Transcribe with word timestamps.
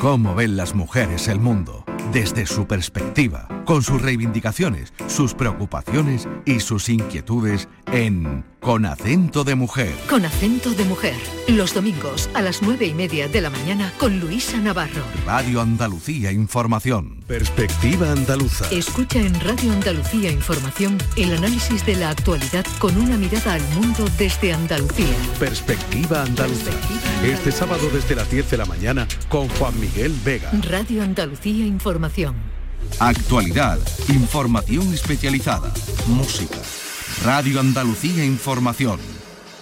cómo 0.00 0.34
ven 0.34 0.56
las 0.56 0.74
mujeres 0.74 1.28
el 1.28 1.40
mundo, 1.40 1.84
desde 2.12 2.46
su 2.46 2.66
perspectiva, 2.66 3.48
con 3.66 3.82
sus 3.82 4.00
reivindicaciones, 4.00 4.94
sus 5.08 5.34
preocupaciones 5.34 6.26
y 6.46 6.60
sus 6.60 6.88
inquietudes 6.88 7.68
en 7.92 8.44
Con 8.60 8.86
acento 8.86 9.44
de 9.44 9.54
mujer. 9.54 9.92
Con 10.08 10.24
acento 10.24 10.70
de 10.70 10.84
mujer, 10.84 11.14
los 11.48 11.74
domingos 11.74 12.30
a 12.34 12.42
las 12.42 12.62
nueve 12.62 12.86
y 12.86 12.94
media 12.94 13.28
de 13.28 13.40
la 13.40 13.50
mañana 13.50 13.92
con 13.98 14.18
Luisa 14.18 14.58
Navarro. 14.58 15.02
Radio 15.26 15.60
Andalucía 15.60 16.32
Información. 16.32 17.22
Perspectiva 17.26 18.10
andaluza. 18.10 18.66
Escucha 18.70 19.20
en 19.20 19.38
Radio 19.40 19.72
Andalucía 19.72 20.30
Información 20.30 20.98
el 21.16 21.36
análisis 21.36 21.84
de 21.84 21.96
la 21.96 22.10
actualidad 22.10 22.64
con 22.78 22.96
una 22.96 23.16
mirada 23.16 23.54
al 23.54 23.62
mundo 23.74 24.06
desde 24.16 24.52
Andalucía. 24.52 25.16
Perspectiva 25.38 26.22
andaluza. 26.22 26.70
Este 27.24 27.50
sábado 27.50 27.88
desde 27.92 28.14
las 28.14 28.30
10 28.30 28.50
de 28.50 28.56
la 28.56 28.64
mañana 28.64 29.08
con 29.28 29.48
Juan 29.48 29.78
Miguel 29.80 30.14
Vega. 30.24 30.50
Radio 30.62 31.02
Andalucía 31.02 31.66
Información. 31.66 32.55
Actualidad, 32.98 33.78
información 34.08 34.94
especializada, 34.94 35.72
música. 36.06 36.58
Radio 37.24 37.60
Andalucía 37.60 38.24
Información. 38.24 39.25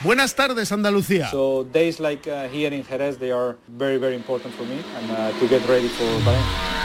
Buenas 0.00 0.36
tardes, 0.36 0.70
Andalucía. 0.70 1.28
So 1.30 1.64
days 1.64 1.98
like 1.98 2.30
uh, 2.30 2.48
here 2.48 2.72
in 2.72 2.84
Jerez, 2.84 3.18
they 3.18 3.32
are 3.32 3.56
very, 3.66 3.98
very 3.98 4.14
important 4.14 4.54
for 4.54 4.64
me 4.64 4.76
and 4.96 5.10
uh, 5.10 5.40
to 5.40 5.48
get 5.48 5.66
ready 5.68 5.88
for 5.88 6.06
Valencia. 6.24 6.78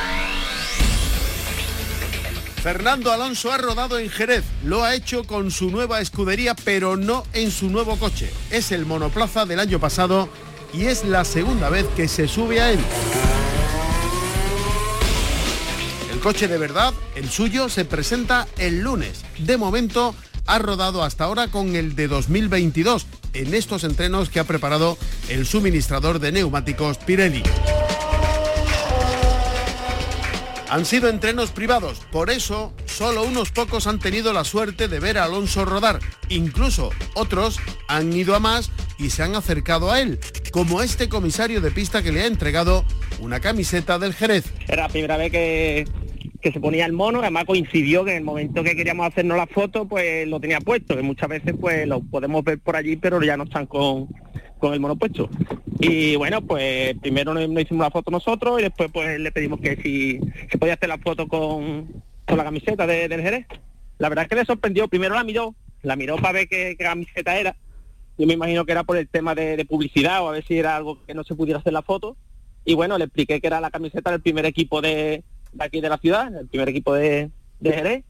Fernando 2.64 3.11
Alonso 3.11 3.52
ha 3.52 3.58
rodado 3.58 4.00
en 4.00 4.09
Jerez, 4.09 4.44
lo 4.64 4.84
ha 4.84 4.95
hecho 4.95 5.25
con 5.25 5.52
su 5.52 5.69
nueva 5.69 6.00
escudería, 6.00 6.56
pero 6.56 6.95
no 6.95 7.23
en 7.34 7.52
su 7.52 7.69
nuevo 7.69 7.97
coche. 7.97 8.31
Es 8.50 8.72
el 8.72 8.86
monoplaza 8.86 9.45
del 9.45 9.59
año 9.59 9.80
pasado 9.80 10.30
y 10.73 10.86
es 10.86 11.03
la 11.03 11.23
segunda 11.23 11.69
vez 11.69 11.86
que 11.95 12.08
se 12.08 12.28
sube 12.28 12.61
a 12.61 12.72
él. 12.72 12.80
El 16.11 16.19
coche 16.19 16.47
de 16.47 16.58
verdad, 16.58 16.94
el 17.16 17.30
suyo, 17.30 17.69
se 17.69 17.86
presenta 17.86 18.47
el 18.58 18.80
lunes. 18.80 19.23
De 19.39 19.58
momento, 19.58 20.16
ha 20.45 20.59
rodado 20.59 21.03
hasta 21.03 21.25
ahora 21.25 21.47
con 21.47 21.75
el 21.75 21.95
de 21.95 22.08
2022 22.08 23.08
en 23.33 23.53
estos 23.53 23.83
entrenos 23.83 24.30
que 24.30 24.39
ha 24.39 24.44
preparado 24.44 24.97
el 25.30 25.45
suministrador 25.45 26.19
de 26.19 26.31
neumáticos 26.31 26.97
Pirelli. 26.97 27.44
Han 30.69 30.85
sido 30.85 31.08
entrenos 31.08 31.52
privados, 31.52 32.00
por 32.11 32.31
eso 32.31 32.73
solo 32.88 33.23
unos 33.23 33.52
pocos 33.52 33.85
han 33.85 34.00
tenido 34.00 34.33
la 34.33 34.44
suerte 34.44 34.88
de 34.88 35.00
ver 35.00 35.19
a 35.19 35.25
Alonso 35.25 35.66
rodar. 35.66 36.00
Incluso 36.30 36.89
otros 37.13 37.59
han 37.88 38.11
ido 38.11 38.33
a 38.33 38.39
más 38.39 38.72
y 38.97 39.11
se 39.11 39.22
han 39.22 39.35
acercado 39.35 39.91
a 39.91 40.02
él, 40.02 40.19
como 40.52 40.81
este 40.81 41.09
comisario 41.09 41.61
de 41.61 41.69
pista 41.69 42.02
que 42.02 42.11
le 42.11 42.23
ha 42.23 42.25
entregado 42.25 42.85
una 43.19 43.39
camiseta 43.39 44.00
del 44.00 44.16
Jerez. 44.16 44.45
Era 44.67 44.83
la 44.83 44.89
primera 44.89 45.17
vez 45.17 45.31
que, 45.31 45.88
que 46.44 46.52
se 46.52 46.59
ponía 46.59 46.86
el 46.86 46.94
mono, 46.94 47.22
además 47.22 47.45
coincidió 47.45 48.03
que 48.05 48.11
en 48.11 48.17
el 48.17 48.23
momento 48.23 48.63
que 48.63 48.75
queríamos 48.75 49.08
hacernos 49.08 49.38
la 49.38 49.47
foto, 49.47 49.88
pues 49.88 50.27
lo 50.27 50.39
tenía 50.39 50.59
puesto, 50.59 50.95
que 50.95 51.02
muchas 51.02 51.30
veces 51.30 51.55
pues 51.59 51.88
lo 51.88 52.02
podemos 52.02 52.44
ver 52.44 52.59
por 52.59 52.75
allí, 52.75 52.97
pero 52.97 53.22
ya 53.23 53.38
no 53.38 53.45
están 53.45 53.66
con, 53.66 54.08
con 54.59 54.73
el 54.73 54.80
mono 54.80 54.95
puesto. 54.97 55.30
Y 55.80 56.16
bueno, 56.17 56.41
pues 56.41 56.95
primero 57.02 57.34
nos, 57.34 57.44
hicimos 57.62 57.84
la 57.85 57.91
foto 57.91 58.12
nosotros 58.12 58.59
y 58.59 58.63
después 58.63 58.90
pues 58.94 59.19
le 59.19 59.31
pedimos 59.31 59.59
que 59.62 59.78
si 59.81 60.19
se 60.51 60.57
podía 60.57 60.73
hacer 60.75 60.90
la 60.90 60.97
foto 60.97 61.28
con, 61.28 61.88
con 62.28 62.38
la 62.38 62.44
camiseta 62.44 62.85
de- 62.85 63.07
del 63.07 63.22
Jerez. 63.22 63.47
La 63.97 64.09
verdad 64.09 64.23
es 64.23 64.29
que 64.29 64.35
le 64.35 64.45
sorprendió, 64.45 64.88
primero 64.88 65.16
la 65.16 65.23
miró, 65.23 65.56
la 65.81 65.95
miró 65.95 66.18
para 66.18 66.34
ver 66.34 66.47
qué, 66.50 66.75
camiseta 66.78 67.39
era. 67.39 67.56
Yo 68.18 68.28
me 68.28 68.34
imagino 68.34 68.66
que 68.66 68.73
era 68.73 68.84
por 68.84 68.97
el 68.97 69.07
tema 69.07 69.34
de 69.34 69.66
publicidad 69.66 70.22
o 70.23 70.28
a 70.29 70.34
ver 70.34 70.45
si 70.45 70.57
era 70.57 70.75
algo 70.75 71.03
que 71.06 71.13
no 71.13 71.23
se 71.23 71.35
pudiera 71.35 71.59
hacer 71.59 71.73
la 71.73 71.81
foto. 71.81 72.16
Y 72.66 72.75
bueno, 72.75 72.97
le 72.97 73.06
expliqué 73.06 73.41
que 73.41 73.47
era 73.47 73.59
la 73.59 73.72
camiseta 73.72 74.12
del 74.12 74.22
primer 74.22 74.45
equipo 74.45 74.81
de, 74.81 75.23
de 75.53 75.64
aquí 75.64 75.81
de 75.81 75.90
la 75.90 75.97
ciudad, 75.97 76.36
el 76.36 76.47
primer 76.47 76.69
equipo 76.69 76.94
de, 76.94 77.30
de 77.59 77.72
Jerez. 77.72 78.03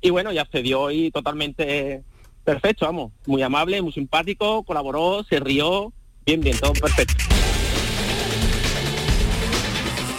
Y 0.00 0.10
bueno, 0.10 0.32
ya 0.32 0.42
accedió 0.42 0.90
y 0.90 1.10
totalmente 1.10 2.02
perfecto, 2.44 2.86
vamos, 2.86 3.12
muy 3.26 3.42
amable, 3.42 3.82
muy 3.82 3.92
simpático, 3.92 4.62
colaboró, 4.62 5.24
se 5.24 5.40
rió, 5.40 5.92
bien, 6.24 6.40
bien, 6.40 6.58
todo 6.58 6.72
perfecto. 6.74 7.24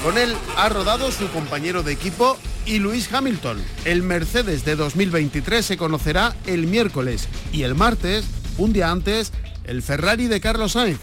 Con 0.04 0.18
él 0.18 0.34
ha 0.58 0.70
rodado 0.70 1.12
su 1.12 1.28
compañero 1.30 1.84
de 1.84 1.94
equipo 1.94 2.38
y 2.66 2.80
Luis 2.80 3.12
Hamilton. 3.12 3.62
El 3.86 4.04
Mercedes 4.04 4.64
de 4.64 4.76
2023 4.76 5.66
se 5.66 5.78
conocerá 5.78 6.36
el 6.46 6.68
miércoles 6.68 7.28
y 7.52 7.64
el 7.64 7.76
martes, 7.76 8.26
un 8.58 8.74
día 8.74 8.92
antes, 8.92 9.34
el 9.66 9.82
Ferrari 9.82 10.28
de 10.28 10.40
Carlos 10.40 10.74
Sainz. 10.74 11.00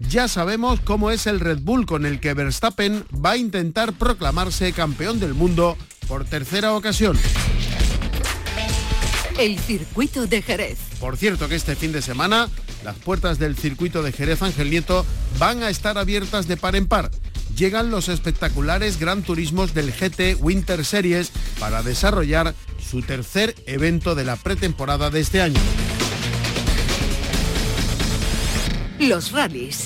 Ya 0.00 0.28
sabemos 0.28 0.80
cómo 0.80 1.10
es 1.10 1.26
el 1.26 1.40
Red 1.40 1.60
Bull 1.60 1.86
con 1.86 2.06
el 2.06 2.20
que 2.20 2.34
Verstappen 2.34 3.04
va 3.24 3.32
a 3.32 3.36
intentar 3.36 3.92
proclamarse 3.92 4.72
campeón 4.72 5.20
del 5.20 5.34
mundo 5.34 5.76
por 6.08 6.24
tercera 6.24 6.74
ocasión. 6.74 7.18
El 9.38 9.58
circuito 9.58 10.26
de 10.26 10.42
Jerez. 10.42 10.78
Por 11.00 11.16
cierto 11.16 11.48
que 11.48 11.56
este 11.56 11.74
fin 11.74 11.92
de 11.92 12.02
semana 12.02 12.48
las 12.84 12.96
puertas 12.96 13.38
del 13.38 13.56
circuito 13.56 14.02
de 14.02 14.12
Jerez 14.12 14.42
Ángel 14.42 14.70
Nieto 14.70 15.06
van 15.38 15.62
a 15.62 15.70
estar 15.70 15.96
abiertas 15.96 16.46
de 16.46 16.56
par 16.56 16.76
en 16.76 16.86
par. 16.86 17.10
Llegan 17.56 17.90
los 17.90 18.08
espectaculares 18.08 18.98
Gran 18.98 19.22
Turismos 19.22 19.74
del 19.74 19.92
GT 19.92 20.36
Winter 20.40 20.84
Series 20.84 21.30
para 21.58 21.82
desarrollar 21.82 22.54
su 22.78 23.00
tercer 23.02 23.54
evento 23.66 24.14
de 24.14 24.24
la 24.24 24.36
pretemporada 24.36 25.10
de 25.10 25.20
este 25.20 25.40
año. 25.40 25.60
Los 29.08 29.32
rallies. 29.32 29.84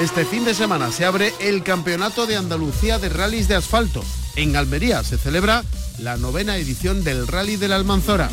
Este 0.00 0.24
fin 0.24 0.44
de 0.44 0.52
semana 0.52 0.90
se 0.90 1.04
abre 1.04 1.32
el 1.38 1.62
Campeonato 1.62 2.26
de 2.26 2.36
Andalucía 2.36 2.98
de 2.98 3.08
Rallys 3.08 3.46
de 3.46 3.54
Asfalto. 3.54 4.02
En 4.34 4.56
Almería 4.56 5.04
se 5.04 5.16
celebra 5.16 5.62
la 5.98 6.16
novena 6.16 6.56
edición 6.56 7.04
del 7.04 7.28
Rally 7.28 7.54
de 7.56 7.68
la 7.68 7.76
Almanzora. 7.76 8.28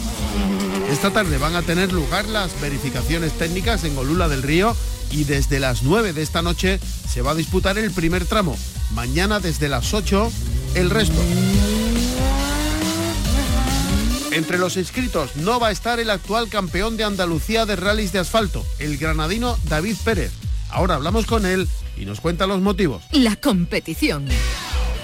Esta 0.90 1.12
tarde 1.12 1.38
van 1.38 1.56
a 1.56 1.62
tener 1.62 1.94
lugar 1.94 2.26
las 2.26 2.60
verificaciones 2.60 3.34
técnicas 3.34 3.84
en 3.84 3.96
Olula 3.96 4.28
del 4.28 4.42
Río 4.42 4.76
y 5.12 5.26
desde 5.26 5.60
las 5.60 5.84
9 5.84 6.14
de 6.14 6.24
esta 6.24 6.42
noche 6.42 6.80
se 7.08 7.22
va 7.22 7.32
a 7.32 7.36
disputar 7.36 7.78
el 7.78 7.92
primer 7.92 8.26
tramo. 8.26 8.58
Mañana 8.92 9.40
desde 9.40 9.70
las 9.70 9.94
8 9.94 10.32
el 10.74 10.90
resto. 10.90 11.22
Entre 14.34 14.58
los 14.58 14.78
inscritos 14.78 15.36
no 15.36 15.60
va 15.60 15.68
a 15.68 15.72
estar 15.72 16.00
el 16.00 16.10
actual 16.10 16.50
campeón 16.50 16.98
de 16.98 17.04
Andalucía 17.04 17.68
de 17.68 17.76
rallies 17.76 18.12
de 18.14 18.20
asfalto, 18.20 18.66
el 18.80 18.98
granadino 18.98 19.60
David 19.66 19.96
Pérez. 20.04 20.32
Ahora 20.72 20.96
hablamos 20.96 21.28
con 21.28 21.46
él 21.46 21.68
y 21.96 22.06
nos 22.06 22.20
cuenta 22.20 22.48
los 22.48 22.60
motivos. 22.60 23.04
La 23.12 23.36
competición. 23.36 24.26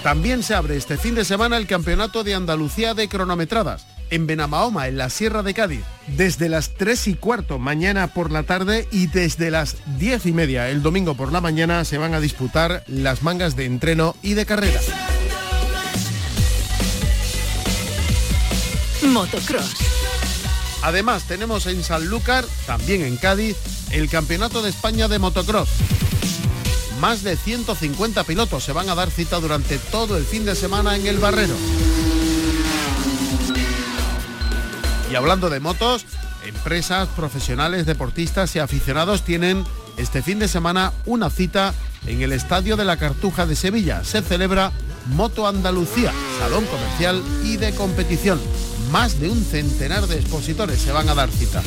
También 0.02 0.42
se 0.42 0.56
abre 0.56 0.78
este 0.78 0.98
fin 0.98 1.14
de 1.14 1.26
semana 1.26 1.58
el 1.58 1.68
Campeonato 1.68 2.24
de 2.24 2.34
Andalucía 2.34 2.96
de 2.96 3.08
cronometradas 3.08 3.86
en 4.10 4.26
Benamahoma, 4.26 4.88
en 4.88 4.98
la 4.98 5.12
Sierra 5.12 5.44
de 5.44 5.54
Cádiz, 5.54 5.84
desde 6.08 6.50
las 6.50 6.74
3 6.74 7.10
y 7.10 7.14
cuarto 7.14 7.60
mañana 7.60 8.08
por 8.08 8.32
la 8.32 8.42
tarde 8.42 8.88
y 8.92 9.06
desde 9.06 9.52
las 9.52 9.78
10 10.00 10.26
y 10.26 10.34
media 10.34 10.70
el 10.70 10.82
domingo 10.82 11.14
por 11.14 11.32
la 11.32 11.42
mañana 11.42 11.86
se 11.86 12.00
van 12.00 12.16
a 12.16 12.20
disputar 12.20 12.84
las 12.88 13.22
mangas 13.22 13.56
de 13.56 13.66
entreno 13.66 14.16
y 14.24 14.34
de 14.34 14.48
carrera. 14.48 14.80
Motocross. 19.04 19.75
Además 20.81 21.24
tenemos 21.24 21.66
en 21.66 21.84
Sanlúcar, 21.84 22.46
también 22.66 23.04
en 23.04 23.18
Cádiz, 23.18 23.57
el 23.92 24.10
Campeonato 24.10 24.62
de 24.62 24.69
España 24.69 25.07
de 25.07 25.19
Motocross. 25.19 25.69
Más 27.00 27.24
de 27.24 27.38
150 27.38 28.24
pilotos 28.24 28.63
se 28.63 28.74
van 28.74 28.90
a 28.90 28.96
dar 28.96 29.10
cita 29.10 29.40
durante 29.40 29.78
todo 29.78 30.18
el 30.18 30.25
fin 30.25 30.46
de 30.46 30.56
semana 30.56 30.96
en 30.96 31.07
el 31.07 31.18
Barrero. 31.18 31.56
Y 35.12 35.16
hablando 35.16 35.50
de 35.50 35.60
motos, 35.60 36.06
empresas, 36.46 37.07
profesionales, 37.10 37.86
deportistas 37.86 38.56
y 38.56 38.60
aficionados 38.60 39.24
tienen 39.24 39.66
este 39.98 40.22
fin 40.22 40.40
de 40.40 40.48
semana 40.48 40.94
una 41.06 41.30
cita 41.30 41.74
en 42.06 42.22
el 42.22 42.31
Estadio 42.31 42.78
de 42.78 42.86
la 42.86 42.98
Cartuja 42.98 43.46
de 43.46 43.56
Sevilla. 43.56 44.04
Se 44.04 44.22
celebra 44.22 44.72
Moto 45.07 45.48
Andalucía, 45.48 46.13
salón 46.40 46.66
comercial 46.66 47.24
y 47.44 47.57
de 47.57 47.74
competición. 47.74 48.40
Más 48.91 49.19
de 49.19 49.30
un 49.30 49.44
centenar 49.44 50.07
de 50.07 50.15
expositores 50.15 50.80
se 50.80 50.91
van 50.91 51.07
a 51.09 51.13
dar 51.13 51.30
cita. 51.30 51.62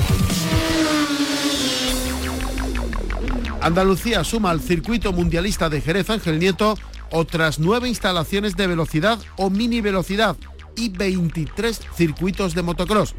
Andalucía 3.60 4.24
suma 4.24 4.50
al 4.50 4.60
circuito 4.60 5.12
mundialista 5.12 5.68
de 5.68 5.80
Jerez 5.80 6.10
Ángel 6.10 6.40
Nieto 6.40 6.76
otras 7.12 7.60
nueve 7.60 7.88
instalaciones 7.88 8.56
de 8.56 8.66
velocidad 8.66 9.20
o 9.36 9.50
mini 9.50 9.80
velocidad 9.80 10.36
y 10.74 10.88
23 10.88 11.80
circuitos 11.94 12.54
de 12.54 12.62
motocross. 12.62 13.14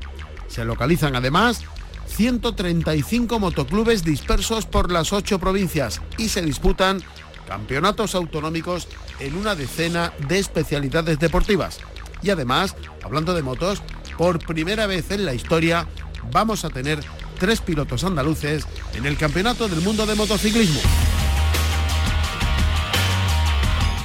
Se 0.49 0.65
localizan 0.65 1.15
además 1.15 1.61
135 2.07 3.39
motoclubes 3.39 4.03
dispersos 4.03 4.65
por 4.65 4.91
las 4.91 5.13
ocho 5.13 5.39
provincias 5.39 6.01
y 6.17 6.27
se 6.27 6.41
disputan 6.41 7.01
campeonatos 7.47 8.15
autonómicos 8.15 8.87
en 9.19 9.37
una 9.37 9.55
decena 9.55 10.11
de 10.27 10.39
especialidades 10.39 11.19
deportivas. 11.19 11.79
Y 12.23 12.29
además, 12.29 12.75
hablando 13.03 13.33
de 13.33 13.43
motos, 13.43 13.81
por 14.17 14.39
primera 14.39 14.87
vez 14.87 15.11
en 15.11 15.25
la 15.25 15.33
historia 15.33 15.87
vamos 16.31 16.63
a 16.63 16.69
tener 16.69 17.03
tres 17.39 17.59
pilotos 17.59 18.03
andaluces 18.03 18.65
en 18.93 19.05
el 19.05 19.17
Campeonato 19.17 19.67
del 19.67 19.81
Mundo 19.81 20.05
de 20.05 20.15
Motociclismo. 20.15 20.79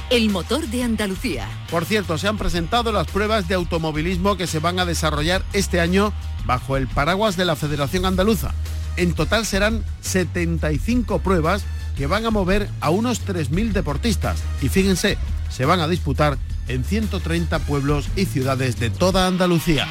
El 0.09 0.29
motor 0.31 0.65
de 0.67 0.83
Andalucía. 0.83 1.47
Por 1.69 1.85
cierto, 1.85 2.17
se 2.17 2.27
han 2.27 2.37
presentado 2.37 2.91
las 2.91 3.07
pruebas 3.07 3.47
de 3.47 3.55
automovilismo 3.55 4.37
que 4.37 4.47
se 4.47 4.59
van 4.59 4.79
a 4.79 4.85
desarrollar 4.85 5.43
este 5.53 5.79
año 5.79 6.11
bajo 6.45 6.77
el 6.77 6.87
paraguas 6.87 7.37
de 7.37 7.45
la 7.45 7.55
Federación 7.55 8.05
Andaluza. 8.05 8.53
En 8.97 9.13
total 9.13 9.45
serán 9.45 9.83
75 10.01 11.19
pruebas 11.19 11.63
que 11.95 12.07
van 12.07 12.25
a 12.25 12.31
mover 12.31 12.69
a 12.81 12.89
unos 12.89 13.25
3.000 13.25 13.71
deportistas. 13.71 14.41
Y 14.61 14.69
fíjense, 14.69 15.17
se 15.49 15.65
van 15.65 15.79
a 15.79 15.87
disputar 15.87 16.39
en 16.69 16.85
130 16.85 17.59
pueblos 17.59 18.07
y 18.15 18.25
ciudades 18.25 18.79
de 18.79 18.89
toda 18.89 19.27
Andalucía. 19.27 19.87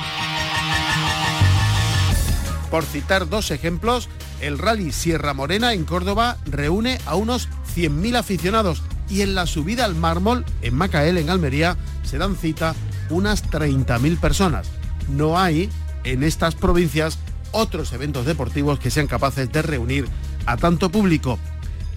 Por 2.71 2.85
citar 2.85 3.29
dos 3.29 3.51
ejemplos, 3.51 4.09
el 4.41 4.59
Rally 4.59 4.93
Sierra 4.93 5.35
Morena 5.35 5.73
en 5.75 5.85
Córdoba 5.85 6.39
reúne 6.47 6.99
a 7.05 7.17
unos 7.17 7.49
100.000 7.77 8.17
aficionados 8.17 8.83
y 9.11 9.23
en 9.23 9.35
la 9.35 9.47
subida 9.47 9.85
al 9.85 9.95
mármol 9.95 10.45
en 10.63 10.75
Macael, 10.75 11.19
en 11.19 11.31
Almería, 11.31 11.77
se 12.05 12.19
dan 12.19 12.37
cita 12.37 12.75
unas 13.11 13.45
30.000 13.51 14.19
personas. 14.19 14.69
No 15.09 15.39
hay 15.39 15.71
en 16.05 16.23
estas 16.23 16.55
provincias 16.55 17.19
otros 17.53 17.93
eventos 17.93 18.27
deportivos 18.27 18.79
que 18.79 18.91
sean 18.91 19.07
capaces 19.07 19.51
de 19.51 19.63
reunir 19.63 20.07
a 20.47 20.57
tanto 20.57 20.91
público. 20.91 21.39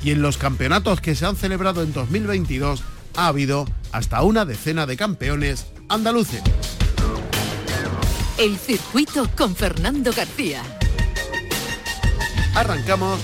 Y 0.04 0.12
en 0.12 0.22
los 0.22 0.38
campeonatos 0.38 1.02
que 1.02 1.16
se 1.16 1.26
han 1.26 1.36
celebrado 1.36 1.84
en 1.84 1.94
2022 1.94 2.82
ha 3.16 3.28
habido 3.28 3.66
hasta 3.92 4.22
una 4.24 4.46
decena 4.46 4.86
de 4.86 4.98
campeones 4.98 5.68
andaluces. 5.90 6.42
El 8.38 8.58
circuito 8.58 9.30
con 9.36 9.56
Fernando 9.56 10.12
García. 10.14 10.62
Arrancamos. 12.56 13.20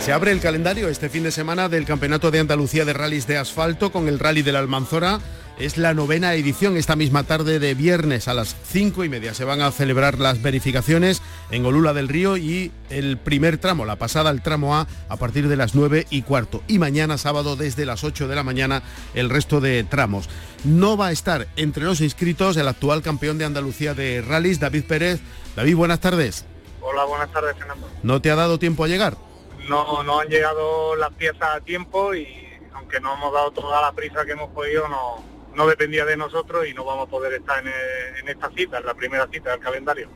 Se 0.00 0.12
abre 0.14 0.32
el 0.32 0.40
calendario 0.40 0.88
este 0.88 1.10
fin 1.10 1.24
de 1.24 1.30
semana 1.30 1.68
del 1.68 1.84
Campeonato 1.84 2.30
de 2.30 2.40
Andalucía 2.40 2.86
de 2.86 2.94
Rallys 2.94 3.26
de 3.26 3.36
Asfalto 3.36 3.92
con 3.92 4.08
el 4.08 4.18
Rally 4.18 4.40
de 4.40 4.52
la 4.52 4.58
Almanzora 4.58 5.20
es 5.58 5.76
la 5.76 5.92
novena 5.92 6.32
edición. 6.32 6.78
Esta 6.78 6.96
misma 6.96 7.24
tarde 7.24 7.58
de 7.58 7.74
viernes 7.74 8.26
a 8.26 8.32
las 8.32 8.56
cinco 8.64 9.04
y 9.04 9.10
media 9.10 9.34
se 9.34 9.44
van 9.44 9.60
a 9.60 9.70
celebrar 9.70 10.18
las 10.18 10.40
verificaciones 10.40 11.20
en 11.50 11.66
Olula 11.66 11.92
del 11.92 12.08
Río 12.08 12.38
y 12.38 12.72
el 12.88 13.18
primer 13.18 13.58
tramo, 13.58 13.84
la 13.84 13.96
pasada 13.96 14.30
al 14.30 14.42
tramo 14.42 14.74
A, 14.74 14.86
a 15.10 15.16
partir 15.16 15.48
de 15.48 15.56
las 15.56 15.74
nueve 15.74 16.06
y 16.08 16.22
cuarto. 16.22 16.62
Y 16.66 16.78
mañana 16.78 17.18
sábado 17.18 17.54
desde 17.56 17.84
las 17.84 18.02
8 18.02 18.26
de 18.26 18.36
la 18.36 18.42
mañana 18.42 18.82
el 19.12 19.28
resto 19.28 19.60
de 19.60 19.84
tramos. 19.84 20.30
No 20.64 20.96
va 20.96 21.08
a 21.08 21.12
estar 21.12 21.46
entre 21.56 21.84
los 21.84 22.00
inscritos 22.00 22.56
el 22.56 22.68
actual 22.68 23.02
campeón 23.02 23.36
de 23.36 23.44
Andalucía 23.44 23.92
de 23.92 24.22
rallies, 24.22 24.60
David 24.60 24.84
Pérez. 24.84 25.20
David, 25.56 25.76
buenas 25.76 26.00
tardes. 26.00 26.46
Hola, 26.80 27.04
buenas 27.04 27.30
tardes, 27.30 27.54
Fernando. 27.58 27.86
¿No 28.02 28.22
te 28.22 28.30
ha 28.30 28.34
dado 28.34 28.58
tiempo 28.58 28.84
a 28.84 28.88
llegar? 28.88 29.29
No, 29.70 30.02
no 30.02 30.18
han 30.18 30.28
llegado 30.28 30.96
las 30.96 31.12
piezas 31.14 31.56
a 31.56 31.60
tiempo 31.60 32.12
y 32.12 32.26
aunque 32.74 32.98
no 32.98 33.14
hemos 33.14 33.32
dado 33.32 33.52
toda 33.52 33.80
la 33.80 33.92
prisa 33.92 34.26
que 34.26 34.32
hemos 34.32 34.50
podido, 34.50 34.88
no, 34.88 35.24
no 35.54 35.66
dependía 35.68 36.04
de 36.04 36.16
nosotros 36.16 36.66
y 36.66 36.74
no 36.74 36.84
vamos 36.84 37.06
a 37.06 37.10
poder 37.10 37.34
estar 37.34 37.62
en, 37.64 38.28
esta 38.28 38.50
cita, 38.50 38.78
en 38.78 38.86
la 38.86 38.94
primera 38.94 39.28
cita 39.32 39.52
del 39.52 39.60
calendario. 39.60 40.08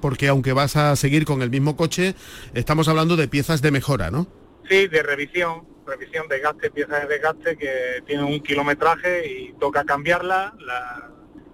porque 0.00 0.26
aunque 0.26 0.52
vas 0.52 0.74
a 0.74 0.96
seguir 0.96 1.24
con 1.24 1.40
el 1.42 1.50
mismo 1.50 1.76
coche, 1.76 2.16
estamos 2.52 2.88
hablando 2.88 3.14
de 3.14 3.28
piezas 3.28 3.62
de 3.62 3.70
mejora, 3.70 4.10
¿no? 4.10 4.26
Sí, 4.68 4.88
de 4.88 5.04
revisión, 5.04 5.64
revisión 5.86 6.26
de 6.26 6.40
gaste, 6.40 6.72
piezas 6.72 7.02
de 7.02 7.06
desgaste 7.06 7.56
que 7.56 8.02
tienen 8.06 8.24
un 8.24 8.40
kilometraje 8.40 9.24
y 9.30 9.52
toca 9.52 9.84
cambiarla 9.84 10.52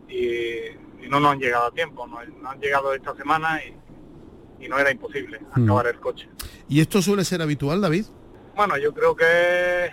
y, 0.09 0.81
no 1.07 1.21
nos 1.21 1.33
han 1.33 1.41
llegado 1.41 1.67
a 1.67 1.71
tiempo, 1.73 2.07
no, 2.07 2.19
han 2.19 2.61
llegado 2.61 2.95
esta 2.95 3.15
semana 3.15 3.63
y, 3.63 3.75
no 4.69 4.79
era 4.79 4.91
imposible 4.91 5.41
acabar 5.53 5.87
el 5.87 5.99
coche. 5.99 6.29
¿Y 6.69 6.81
esto 6.81 7.03
suele 7.03 7.25
ser 7.25 7.43
habitual, 7.43 7.81
David? 7.81 8.07
Bueno, 8.55 8.77
yo 8.77 8.93
creo 8.93 9.17
que 9.17 9.91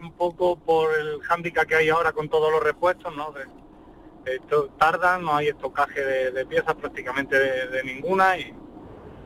un 0.00 0.12
poco 0.12 0.58
por 0.58 0.98
el 0.98 1.20
hándicap 1.22 1.66
que 1.66 1.76
hay 1.76 1.88
ahora 1.88 2.12
con 2.12 2.28
todos 2.28 2.50
los 2.50 2.62
repuestos, 2.62 3.14
¿no? 3.16 3.32
esto 4.26 4.70
tardan, 4.78 5.22
no 5.22 5.36
hay 5.36 5.48
estocaje 5.48 6.00
de, 6.32 6.46
piezas 6.46 6.74
prácticamente 6.74 7.38
de, 7.38 7.84
ninguna 7.84 8.38
y, 8.38 8.54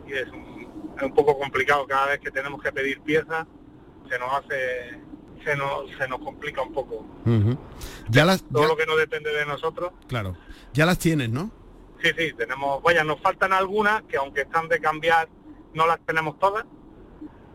es, 0.08 0.29
un, 0.31 1.14
poco 1.14 1.38
complicado 1.38 1.87
cada 1.87 2.06
vez 2.06 2.20
que 2.20 2.31
tenemos 2.31 2.62
que 2.62 2.73
pedir 2.73 3.00
piezas, 3.00 3.46
se 4.08 4.19
nos 4.19 4.32
hace, 4.32 5.00
se 5.44 5.56
nos, 5.56 5.91
se 5.96 6.08
nos 6.08 6.20
complica 6.20 6.62
un 6.62 6.73
poco. 6.73 7.06
ya 8.08 8.25
las, 8.25 8.43
Todo 8.43 8.67
lo 8.67 8.76
que 8.76 8.87
no 8.87 8.96
depende 8.96 9.31
de 9.31 9.46
nosotros. 9.46 9.93
Claro, 10.08 10.37
ya 10.73 10.87
las 10.87 10.99
tienes, 10.99 11.31
¿no? 11.31 11.50
Sí, 12.02 12.10
sí, 12.16 12.32
tenemos, 12.34 12.82
vaya, 12.82 13.04
nos 13.04 13.20
faltan 13.20 13.52
algunas 13.52 14.02
que 14.02 14.16
aunque 14.16 14.42
están 14.42 14.68
de 14.68 14.80
cambiar, 14.80 15.28
no 15.74 15.86
las 15.86 15.98
tenemos 16.00 16.38
todas, 16.38 16.64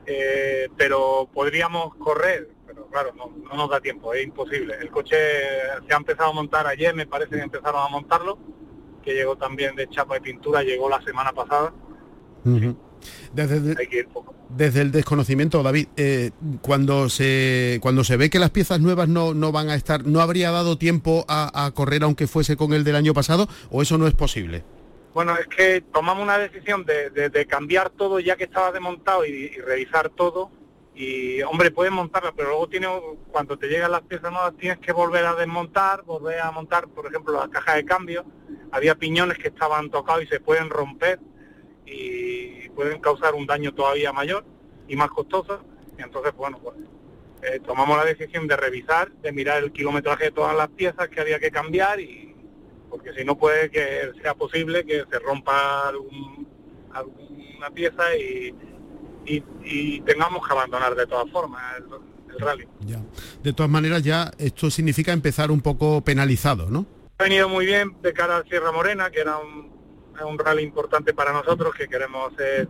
eh, 0.06 0.70
pero 0.78 1.30
podríamos 1.34 1.96
correr 1.96 2.54
pero 2.74 2.88
claro, 2.88 3.14
no, 3.16 3.56
nos 3.56 3.70
da 3.70 3.80
tiempo, 3.80 4.14
es 4.14 4.24
imposible. 4.24 4.76
El 4.80 4.90
coche 4.90 5.16
se 5.88 5.94
ha 5.94 5.98
empezado 5.98 6.32
a 6.32 6.34
montar 6.34 6.66
ayer, 6.68 6.94
me 6.96 7.06
parece 7.06 7.36
que 7.36 7.42
empezaron 7.42 7.82
a 7.82 7.90
montarlo, 7.90 8.38
que 9.04 9.14
llegó 9.14 9.36
también 9.36 9.76
de 9.76 9.88
chapa 9.90 10.18
y 10.18 10.22
pintura, 10.22 10.64
llegó 10.64 10.90
la 10.90 11.02
semana 11.02 11.32
pasada. 11.34 11.74
Desde, 13.34 14.82
el, 14.82 14.92
desconocimiento, 14.92 15.64
David, 15.64 15.88
eh, 15.98 16.32
cuando 16.62 17.10
se 17.10 17.80
cuando 17.82 18.04
se 18.04 18.18
ve 18.18 18.30
que 18.30 18.40
las 18.40 18.52
piezas 18.52 18.80
nuevas 18.80 19.08
no, 19.08 19.34
no 19.34 19.52
van 19.52 19.70
a 19.70 19.76
estar, 19.76 20.06
¿no 20.06 20.22
habría 20.22 20.52
dado 20.52 20.78
tiempo 20.78 21.26
a, 21.28 21.72
correr 21.74 22.04
aunque 22.04 22.28
fuese 22.28 22.56
con 22.56 22.74
el 22.74 22.84
del 22.84 22.96
año 22.96 23.14
pasado 23.14 23.48
o 23.72 23.82
eso 23.82 23.98
no 23.98 24.08
es 24.08 24.14
posible? 24.14 24.64
Bueno, 25.14 25.36
es 25.38 25.48
que 25.48 25.82
tomamos 25.82 26.24
una 26.24 26.38
decisión 26.38 26.86
de, 26.86 27.48
cambiar 27.48 27.90
todo 27.90 28.20
ya 28.20 28.36
que 28.36 28.46
estaba 28.46 28.72
desmontado 28.72 29.26
y 29.26 29.50
revisar 29.60 30.10
todo 30.10 30.52
y 30.96 31.42
hombre 31.42 31.72
puedes 31.72 31.92
montarla 31.92 32.34
pero 32.36 32.50
luego 32.50 32.70
tiene 32.70 32.88
cuando 33.32 33.58
te 33.58 33.68
llegan 33.68 33.92
las 33.92 34.04
piezas 34.04 34.32
nuevas 34.32 34.54
tienes 34.58 34.78
que 34.78 34.92
volver 34.92 35.26
a 35.26 35.34
desmontar 35.34 36.04
volver 36.04 36.40
a 36.40 36.52
montar 36.52 36.88
por 36.88 37.08
ejemplo 37.08 37.34
las 37.34 37.50
cajas 37.50 37.76
de 37.76 37.86
cambio. 37.86 38.26
Había 38.72 38.96
piñones 38.96 39.38
que 39.38 39.50
estaban 39.50 39.90
tocados 39.90 40.24
y 40.24 40.28
se 40.28 40.40
pueden 40.40 40.70
romper 40.70 41.20
y 41.86 42.70
pueden 42.70 43.00
causar 43.00 43.36
un 43.36 43.46
daño 43.46 43.74
todavía 43.74 44.12
mayor 44.12 44.46
y 44.88 44.96
más 44.96 45.10
costoso 45.10 45.64
y 45.98 46.02
entonces 46.02 46.34
bueno 46.36 46.60
pues 46.62 46.78
eh, 47.44 47.60
tomamos 47.66 47.98
la 47.98 48.06
decisión 48.06 48.48
de 48.48 48.56
revisar 48.56 49.12
de 49.12 49.32
mirar 49.32 49.64
el 49.64 49.72
kilometraje 49.72 50.26
de 50.26 50.32
todas 50.32 50.56
las 50.56 50.70
piezas 50.70 51.10
que 51.10 51.22
había 51.22 51.40
que 51.40 51.52
cambiar 51.52 52.00
y 52.00 52.36
porque 52.90 53.14
si 53.14 53.24
no 53.26 53.38
puede 53.38 53.70
que 53.70 54.12
sea 54.22 54.34
posible 54.36 54.86
que 54.86 55.04
se 55.10 55.20
rompa 55.20 55.90
alguna 55.90 57.70
pieza 57.74 58.16
y 58.16 58.54
y, 59.26 60.02
tengamos 60.02 60.46
que 60.46 60.54
abandonar 60.54 60.96
de 60.96 61.08
todas 61.08 61.30
formas 61.32 61.62
el, 61.78 62.40
rally. 62.40 62.68
Ya. 62.82 63.00
De 63.44 63.54
todas 63.54 63.72
maneras 63.72 64.04
ya 64.04 64.32
esto 64.38 64.72
significa 64.72 65.14
empezar 65.14 65.52
un 65.52 65.62
poco 65.62 66.02
penalizado, 66.02 66.70
¿no? 66.70 66.86
Ha 67.20 67.24
venido 67.24 67.48
muy 67.48 67.66
bien 67.66 67.96
de 68.02 68.12
cara 68.12 68.38
a 68.38 68.44
Sierra 68.44 68.72
Morena, 68.72 69.12
que 69.12 69.20
era 69.20 69.38
un, 69.38 69.72
un 70.22 70.38
rally 70.38 70.64
importante 70.64 71.14
para 71.14 71.34
nosotros, 71.34 71.74
que 71.76 71.88
queremos 71.88 72.34
hacer 72.34 72.68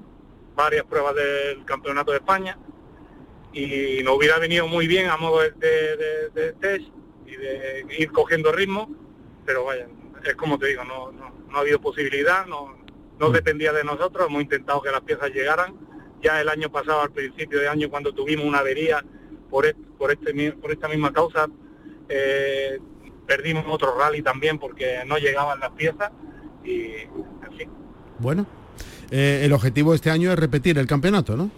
varias 0.55 0.85
pruebas 0.85 1.15
del 1.15 1.65
Campeonato 1.65 2.11
de 2.11 2.17
España. 2.17 2.57
Y 3.51 4.01
nos 4.03 4.17
hubiera 4.17 4.39
venido 4.39 4.67
muy 4.67 4.87
bien 4.87 5.09
a 5.09 5.17
modo 5.17 5.41
de, 5.41 5.51
de, 6.33 6.53
test 6.53 6.85
y 7.27 7.35
de 7.35 7.85
ir 7.99 8.11
cogiendo 8.11 8.51
ritmo, 8.51 8.89
pero 9.45 9.65
vaya, 9.65 9.87
es 10.23 10.35
como 10.35 10.57
te 10.57 10.67
digo, 10.67 10.83
no, 10.83 11.11
no, 11.11 11.31
no 11.49 11.57
ha 11.57 11.61
habido 11.61 11.79
posibilidad, 11.79 12.47
no, 12.47 12.75
no 13.19 13.29
mm. 13.29 13.33
dependía 13.33 13.71
de 13.73 13.83
nosotros, 13.83 14.27
hemos 14.27 14.41
intentado 14.41 14.81
que 14.81 14.91
las 14.91 15.01
piezas 15.01 15.29
llegaran. 15.31 15.75
Ya 16.21 16.39
el 16.39 16.49
año 16.49 16.71
pasado, 16.71 17.01
al 17.01 17.11
principio 17.11 17.59
de 17.59 17.67
año, 17.67 17.89
cuando 17.89 18.13
tuvimos 18.13 18.45
una 18.45 18.59
avería 18.59 19.03
por, 19.49 19.71
por, 19.97 20.11
este, 20.11 20.53
por 20.53 20.71
esta 20.71 20.87
misma 20.87 21.11
causa, 21.11 21.47
eh, 22.09 22.79
perdimos 23.27 23.65
otro 23.67 23.97
rally 23.97 24.21
también 24.21 24.57
porque 24.57 25.03
no 25.05 25.17
llegaban 25.17 25.59
las 25.59 25.71
piezas 25.71 26.11
y 26.63 26.93
en 27.45 27.57
fin. 27.57 27.69
Bueno, 28.19 28.45
eh, 29.11 29.41
el 29.43 29.53
objetivo 29.53 29.93
este 29.93 30.09
año 30.09 30.31
es 30.31 30.39
repetir 30.39 30.77
el 30.77 30.87
campeonato, 30.87 31.35
¿no? 31.35 31.49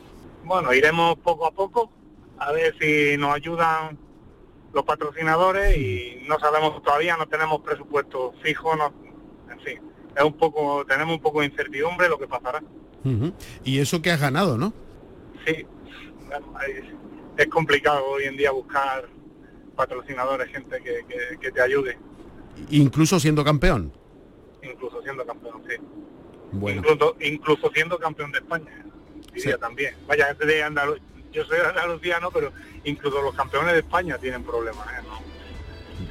Bueno, 0.43 0.74
iremos 0.74 1.17
poco 1.19 1.45
a 1.45 1.51
poco. 1.51 1.91
a 2.38 2.51
ver 2.51 2.75
si 2.79 3.17
nos 3.17 3.33
ayudan 3.33 3.97
los 4.74 4.83
patrocinadores 4.83 5.77
y 5.77 6.25
no 6.27 6.38
sabemos 6.38 6.83
todavía, 6.83 7.15
no 7.15 7.27
tenemos 7.27 7.62
presupuesto 7.62 8.33
fijo, 8.43 8.75
no, 8.75 8.91
en 9.50 9.59
fin, 9.62 9.79
es 10.15 10.24
un 10.24 10.33
poco, 10.33 10.85
tenemos 10.85 11.15
un 11.15 11.21
poco 11.21 11.39
de 11.39 11.47
incertidumbre 11.47 12.09
lo 12.09 12.19
que 12.19 12.27
pasará. 12.27 12.62
Y 13.63 13.79
eso 13.79 14.01
que 14.01 14.09
has 14.12 14.19
ganado, 14.19 14.57
¿no? 14.57 14.74
Sí, 15.45 15.65
es, 17.38 17.47
complicado 17.47 18.03
hoy 18.03 18.24
en 18.24 18.35
día 18.35 18.51
buscar 18.51 19.07
patrocinadores, 19.75 20.51
gente 20.51 20.81
que, 21.39 21.51
te 21.51 21.62
ayude. 21.62 21.97
Incluso 22.71 23.19
siendo 23.19 23.43
campeón. 23.43 23.91
Siendo 25.05 25.25
campeón, 25.25 25.63
sí. 25.69 25.75
Bueno. 26.51 26.81
Incluso, 26.81 27.15
incluso 27.21 27.71
siendo 27.74 27.97
campeón 27.97 28.33
de 28.33 28.39
España, 28.39 28.85
diría 29.33 29.57
también. 29.57 29.95
Vaya, 30.07 30.33
de 30.33 30.63
Andalucía 30.63 31.15
yo 31.35 31.45
soy 31.45 31.59
andaluciano, 31.59 32.31
pero 32.31 32.51
incluso 32.85 33.21
los 33.21 33.35
campeones 33.35 33.74
de 33.74 33.79
España 33.79 34.17
tienen 34.17 34.43
problemas. 34.43 34.88
¿eh? 34.88 35.01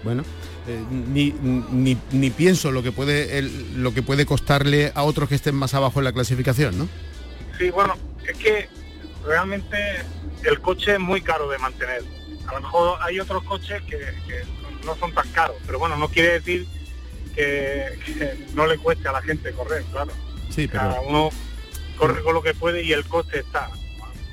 Bueno, 0.05 0.23
eh, 0.69 0.83
ni, 0.91 1.35
ni, 2.13 2.31
pienso 2.31 2.71
lo 2.71 2.83
que 2.83 2.93
puede 2.93 3.43
lo 3.43 3.95
que 3.95 4.03
puede 4.03 4.27
costarle 4.27 4.93
a 4.95 5.03
otros 5.03 5.29
que 5.29 5.35
estén 5.35 5.55
más 5.55 5.73
abajo 5.73 6.01
en 6.01 6.05
la 6.05 6.13
clasificación, 6.13 6.77
¿no? 6.77 6.89
Sí, 7.59 7.71
bueno, 7.71 7.95
es 8.27 8.37
que 8.37 8.69
realmente 9.25 9.79
el 10.43 10.61
coche 10.61 10.95
es 10.95 11.01
muy 11.01 11.23
caro 11.23 11.49
de 11.49 11.59
mantener. 11.59 12.03
A 12.47 12.55
lo 12.55 12.61
mejor 12.61 12.99
hay 13.01 13.19
otros 13.19 13.43
coches 13.45 13.83
que, 13.83 13.99
no 14.85 14.95
son 14.97 15.15
tan 15.15 15.27
caros, 15.29 15.57
pero 15.65 15.79
bueno, 15.79 15.97
no 15.97 16.09
quiere 16.09 16.35
decir 16.35 16.67
que, 17.35 18.37
no 18.55 18.67
le 18.67 18.79
cueste 18.79 19.09
a 19.09 19.13
la 19.13 19.23
gente 19.23 19.53
correr, 19.53 19.83
claro. 19.93 20.13
Sí, 20.51 20.69
pero... 20.69 20.83
Cada 20.83 21.01
uno 21.01 21.31
corre 21.97 22.23
con 22.23 22.35
lo 22.35 22.43
que 22.43 22.55
puede 22.55 22.83
y 22.83 22.93
el 22.93 23.05
coste 23.05 23.41
está. 23.41 23.71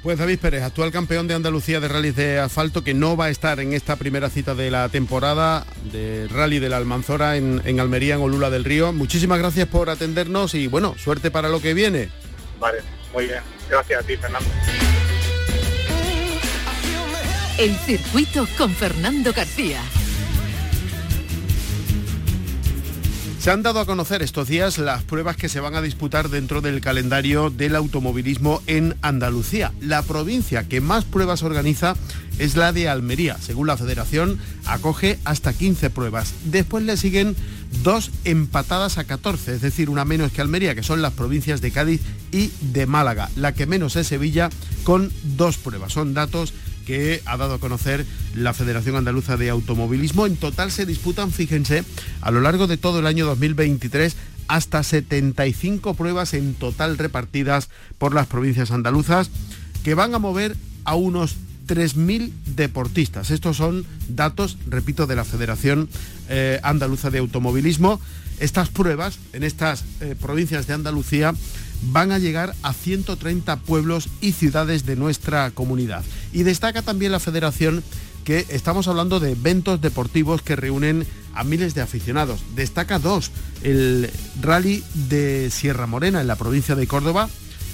Pues 0.03 0.17
David 0.17 0.39
Pérez, 0.39 0.63
actual 0.63 0.91
campeón 0.91 1.27
de 1.27 1.35
Andalucía 1.35 1.79
de 1.79 1.87
rally 1.87 2.09
de 2.09 2.39
asfalto, 2.39 2.83
que 2.83 2.95
no 2.95 3.15
va 3.15 3.25
a 3.25 3.29
estar 3.29 3.59
en 3.59 3.73
esta 3.73 3.97
primera 3.97 4.31
cita 4.31 4.55
de 4.55 4.71
la 4.71 4.89
temporada 4.89 5.67
de 5.91 6.27
rally 6.27 6.57
de 6.57 6.69
la 6.69 6.77
Almanzora 6.77 7.37
en, 7.37 7.61
en 7.65 7.79
Almería, 7.79 8.15
en 8.15 8.21
Olula 8.21 8.49
del 8.49 8.63
Río. 8.63 8.93
Muchísimas 8.93 9.37
gracias 9.37 9.67
por 9.67 9.91
atendernos 9.91 10.55
y 10.55 10.65
bueno, 10.65 10.95
suerte 10.97 11.29
para 11.29 11.49
lo 11.49 11.61
que 11.61 11.75
viene. 11.75 12.09
Vale, 12.59 12.79
muy 13.13 13.25
bien. 13.25 13.41
Gracias 13.69 14.03
a 14.03 14.07
ti, 14.07 14.17
Fernando. 14.17 14.49
El 17.59 17.75
circuito 17.75 18.47
con 18.57 18.73
Fernando 18.73 19.33
García. 19.33 19.81
Se 23.41 23.49
han 23.49 23.63
dado 23.63 23.79
a 23.79 23.87
conocer 23.87 24.21
estos 24.21 24.49
días 24.49 24.77
las 24.77 25.01
pruebas 25.01 25.35
que 25.35 25.49
se 25.49 25.59
van 25.59 25.73
a 25.73 25.81
disputar 25.81 26.29
dentro 26.29 26.61
del 26.61 26.79
calendario 26.79 27.49
del 27.49 27.75
automovilismo 27.75 28.61
en 28.67 28.95
Andalucía. 29.01 29.71
La 29.81 30.03
provincia 30.03 30.69
que 30.69 30.79
más 30.79 31.05
pruebas 31.05 31.41
organiza 31.41 31.95
es 32.37 32.55
la 32.55 32.71
de 32.71 32.87
Almería. 32.87 33.39
Según 33.41 33.65
la 33.65 33.77
federación, 33.77 34.37
acoge 34.67 35.17
hasta 35.25 35.53
15 35.53 35.89
pruebas. 35.89 36.35
Después 36.43 36.83
le 36.83 36.97
siguen 36.97 37.35
dos 37.81 38.11
empatadas 38.25 38.99
a 38.99 39.05
14, 39.05 39.55
es 39.55 39.61
decir, 39.61 39.89
una 39.89 40.05
menos 40.05 40.31
que 40.31 40.41
Almería, 40.41 40.75
que 40.75 40.83
son 40.83 41.01
las 41.01 41.13
provincias 41.13 41.61
de 41.61 41.71
Cádiz 41.71 42.01
y 42.31 42.51
de 42.61 42.85
Málaga. 42.85 43.31
La 43.35 43.55
que 43.55 43.65
menos 43.65 43.95
es 43.95 44.05
Sevilla, 44.05 44.51
con 44.83 45.11
dos 45.35 45.57
pruebas. 45.57 45.93
Son 45.93 46.13
datos 46.13 46.53
que 46.91 47.21
ha 47.23 47.37
dado 47.37 47.53
a 47.53 47.59
conocer 47.59 48.05
la 48.35 48.53
Federación 48.53 48.97
Andaluza 48.97 49.37
de 49.37 49.49
Automovilismo. 49.49 50.25
En 50.25 50.35
total 50.35 50.71
se 50.71 50.85
disputan, 50.85 51.31
fíjense, 51.31 51.85
a 52.19 52.31
lo 52.31 52.41
largo 52.41 52.67
de 52.67 52.75
todo 52.75 52.99
el 52.99 53.07
año 53.07 53.25
2023 53.27 54.17
hasta 54.49 54.83
75 54.83 55.93
pruebas 55.93 56.33
en 56.33 56.53
total 56.53 56.97
repartidas 56.97 57.69
por 57.97 58.13
las 58.13 58.27
provincias 58.27 58.71
andaluzas 58.71 59.29
que 59.85 59.93
van 59.93 60.13
a 60.15 60.19
mover 60.19 60.57
a 60.83 60.95
unos 60.95 61.37
3.000 61.65 62.29
deportistas. 62.57 63.31
Estos 63.31 63.55
son 63.55 63.85
datos, 64.09 64.57
repito, 64.67 65.07
de 65.07 65.15
la 65.15 65.23
Federación 65.23 65.87
eh, 66.27 66.59
Andaluza 66.61 67.09
de 67.09 67.19
Automovilismo. 67.19 68.01
Estas 68.41 68.67
pruebas 68.67 69.17
en 69.31 69.43
estas 69.43 69.85
eh, 70.01 70.15
provincias 70.19 70.67
de 70.67 70.73
Andalucía 70.73 71.33
van 71.83 72.11
a 72.11 72.19
llegar 72.19 72.55
a 72.61 72.73
130 72.73 73.57
pueblos 73.57 74.09
y 74.21 74.33
ciudades 74.33 74.85
de 74.85 74.95
nuestra 74.95 75.51
comunidad. 75.51 76.03
Y 76.31 76.43
destaca 76.43 76.81
también 76.81 77.11
la 77.11 77.19
federación 77.19 77.83
que 78.23 78.45
estamos 78.49 78.87
hablando 78.87 79.19
de 79.19 79.31
eventos 79.31 79.81
deportivos 79.81 80.41
que 80.41 80.55
reúnen 80.55 81.07
a 81.33 81.43
miles 81.43 81.73
de 81.73 81.81
aficionados. 81.81 82.41
Destaca 82.55 82.99
dos, 82.99 83.31
el 83.63 84.09
rally 84.41 84.83
de 85.09 85.49
Sierra 85.49 85.87
Morena 85.87 86.21
en 86.21 86.27
la 86.27 86.35
provincia 86.35 86.75
de 86.75 86.87
Córdoba, 86.87 87.29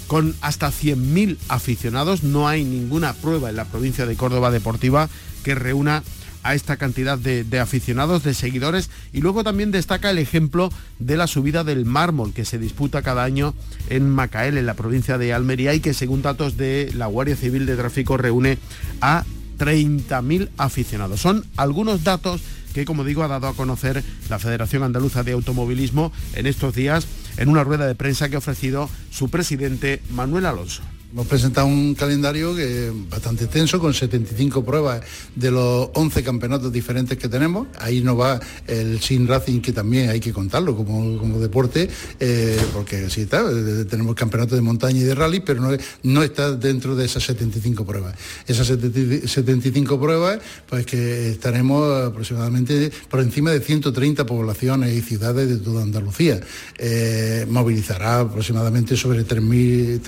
con 0.08 0.36
hasta 0.42 0.70
100.000 0.70 1.38
aficionados. 1.50 2.24
No 2.24 2.48
hay 2.48 2.64
ninguna 2.64 3.14
prueba 3.14 3.50
en 3.50 3.58
la 3.58 3.66
provincia 3.66 4.06
de 4.06 4.16
Córdoba 4.16 4.52
deportiva 4.52 5.10
que 5.44 5.56
reúna 5.56 6.04
a 6.48 6.56
esta 6.56 6.78
cantidad 6.78 7.18
de, 7.18 7.60
aficionados, 7.60 8.24
de 8.24 8.34
seguidores 8.34 8.90
y 9.12 9.20
luego 9.20 9.44
también 9.44 9.72
destaca 9.72 10.10
el 10.10 10.18
ejemplo 10.18 10.72
de 10.98 11.18
la 11.18 11.28
subida 11.28 11.66
del 11.66 11.84
mármol 11.84 12.34
que 12.34 12.46
se 12.46 12.58
disputa 12.58 13.02
cada 13.02 13.26
año 13.26 13.54
en 13.90 14.10
Macael, 14.10 14.58
en 14.58 14.66
la 14.66 14.74
provincia 14.74 15.18
de 15.18 15.34
Almería 15.34 15.74
y 15.74 15.82
que 15.82 15.94
según 15.94 16.22
datos 16.22 16.56
de 16.56 16.90
la 16.96 17.08
Guardia 17.08 17.36
Civil 17.36 17.66
de 17.66 17.76
Tráfico 17.76 18.16
reúne 18.16 18.60
a 19.02 19.26
30.000 19.60 20.48
aficionados. 20.58 21.20
Son 21.20 21.44
algunos 21.58 22.06
datos 22.06 22.42
que, 22.74 22.86
como 22.86 23.04
digo, 23.04 23.24
ha 23.24 23.28
dado 23.28 23.48
a 23.48 23.54
conocer 23.54 24.02
la 24.30 24.40
Federación 24.40 24.84
Andaluza 24.84 25.24
de 25.24 25.34
Automovilismo 25.34 26.14
en 26.34 26.48
estos 26.48 26.74
días 26.74 27.08
en 27.36 27.50
una 27.50 27.66
rueda 27.66 27.88
de 27.88 27.96
prensa 27.96 28.30
que 28.30 28.36
ha 28.36 28.40
ofrecido 28.40 28.90
su 29.12 29.30
presidente 29.30 30.02
Manuel 30.12 30.46
Alonso. 30.46 30.82
Hemos 31.18 31.30
presentado 31.30 31.66
un 31.66 31.96
calendario 31.96 32.56
que 32.56 32.94
bastante 33.10 33.46
extenso, 33.46 33.80
con 33.80 33.92
75 33.92 34.64
pruebas 34.64 35.02
de 35.34 35.50
los 35.50 35.90
11 35.96 36.22
campeonatos 36.22 36.72
diferentes 36.72 37.18
que 37.18 37.28
tenemos. 37.28 37.66
Ahí 37.80 38.02
no 38.02 38.16
va 38.16 38.40
el 38.68 39.02
Sin 39.02 39.28
Racing, 39.28 39.62
que 39.62 39.74
también 39.74 40.12
hay 40.12 40.20
que 40.20 40.32
contarlo 40.32 40.76
como, 40.76 41.40
deporte, 41.40 41.90
eh, 42.20 42.60
porque 42.72 43.10
sí 43.10 43.22
está, 43.22 43.42
eh, 43.50 43.86
tenemos 43.90 44.14
campeonato 44.14 44.54
de 44.54 44.62
montaña 44.62 45.00
y 45.00 45.06
de 45.06 45.16
rally, 45.16 45.40
pero 45.40 45.60
no, 45.60 45.76
no 46.04 46.22
está 46.22 46.52
dentro 46.52 46.96
de 46.96 47.06
esas 47.06 47.24
75 47.24 47.84
pruebas. 47.84 48.14
Esas 48.46 48.68
75 48.68 50.00
pruebas, 50.00 50.38
pues 50.70 50.86
que 50.86 51.32
estaremos 51.32 52.06
aproximadamente 52.06 52.92
por 53.10 53.22
encima 53.22 53.50
de 53.50 53.62
130 53.62 54.24
poblaciones 54.28 54.96
y 54.96 55.02
ciudades 55.02 55.50
de 55.50 55.58
toda 55.58 55.82
Andalucía. 55.82 56.40
Eh, 56.78 57.48
movilizará 57.50 58.20
aproximadamente 58.20 58.96
sobre 58.96 59.26
3.000 59.26 60.00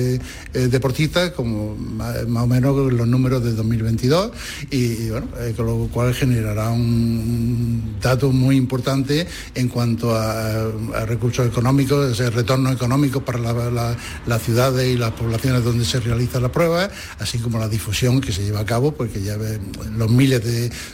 eh, 0.00 0.68
deportistas, 0.68 1.30
como 1.32 1.76
más, 1.76 2.24
o 2.26 2.46
menos 2.46 2.92
los 2.92 3.06
números 3.06 3.44
de 3.44 3.52
2022, 3.52 4.32
y, 4.70 5.10
bueno, 5.10 5.28
eh, 5.38 5.54
con 5.56 5.66
lo 5.66 5.88
cual 5.88 6.14
generará 6.14 6.70
un, 6.70 7.96
dato 8.00 8.32
muy 8.32 8.56
importante 8.56 9.26
en 9.54 9.68
cuanto 9.68 10.14
a, 10.16 10.70
recursos 11.06 11.46
económicos, 11.46 12.12
ese 12.12 12.30
retorno 12.30 12.70
económico 12.70 13.24
para 13.24 13.38
las 14.26 14.42
ciudades 14.42 14.94
y 14.94 14.96
las 14.96 15.12
poblaciones 15.12 15.64
donde 15.64 15.84
se 15.84 16.00
realiza 16.00 16.40
la 16.40 16.50
prueba, 16.50 16.90
así 17.18 17.38
como 17.38 17.58
la 17.58 17.68
difusión 17.68 18.20
que 18.20 18.32
se 18.32 18.42
lleva 18.42 18.60
a 18.60 18.66
cabo, 18.66 18.92
porque 18.92 19.22
ya 19.22 19.36
los 19.96 20.10
miles 20.10 20.42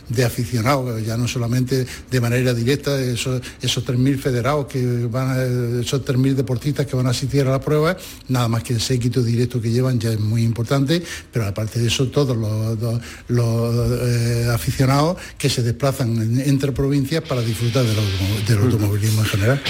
de, 0.08 0.24
aficionados, 0.24 1.04
ya 1.04 1.16
no 1.16 1.28
solamente 1.28 1.86
de 2.10 2.20
manera 2.20 2.54
directa, 2.54 3.00
esos, 3.00 3.40
esos 3.62 3.84
3.000 3.84 4.18
federados 4.18 4.66
que 4.66 5.06
van, 5.06 5.30
a, 5.30 5.80
esos 5.80 6.04
3.000 6.04 6.34
deportistas 6.34 6.86
que 6.86 6.96
van 6.96 7.06
a 7.06 7.10
asistir 7.10 7.42
a 7.42 7.50
la 7.50 7.60
prueba, 7.60 7.96
nada 8.28 8.48
más 8.48 8.62
que 8.62 8.78
séquito 8.86 9.22
directo 9.22 9.60
que 9.60 9.70
llevan 9.70 9.98
ya 9.98 10.12
es 10.12 10.20
muy 10.20 10.42
importante, 10.42 11.02
pero 11.32 11.46
aparte 11.46 11.80
de 11.80 11.88
eso 11.88 12.08
todos 12.08 12.36
los, 12.36 13.74
eh, 14.02 14.48
aficionados 14.52 15.16
que 15.36 15.48
se 15.48 15.62
desplazan 15.62 16.40
entre 16.40 16.72
provincias 16.72 17.22
para 17.22 17.40
disfrutar 17.40 17.84
del, 17.84 18.58
automovilismo 18.58 19.22
en 19.22 19.28
general. 19.28 19.62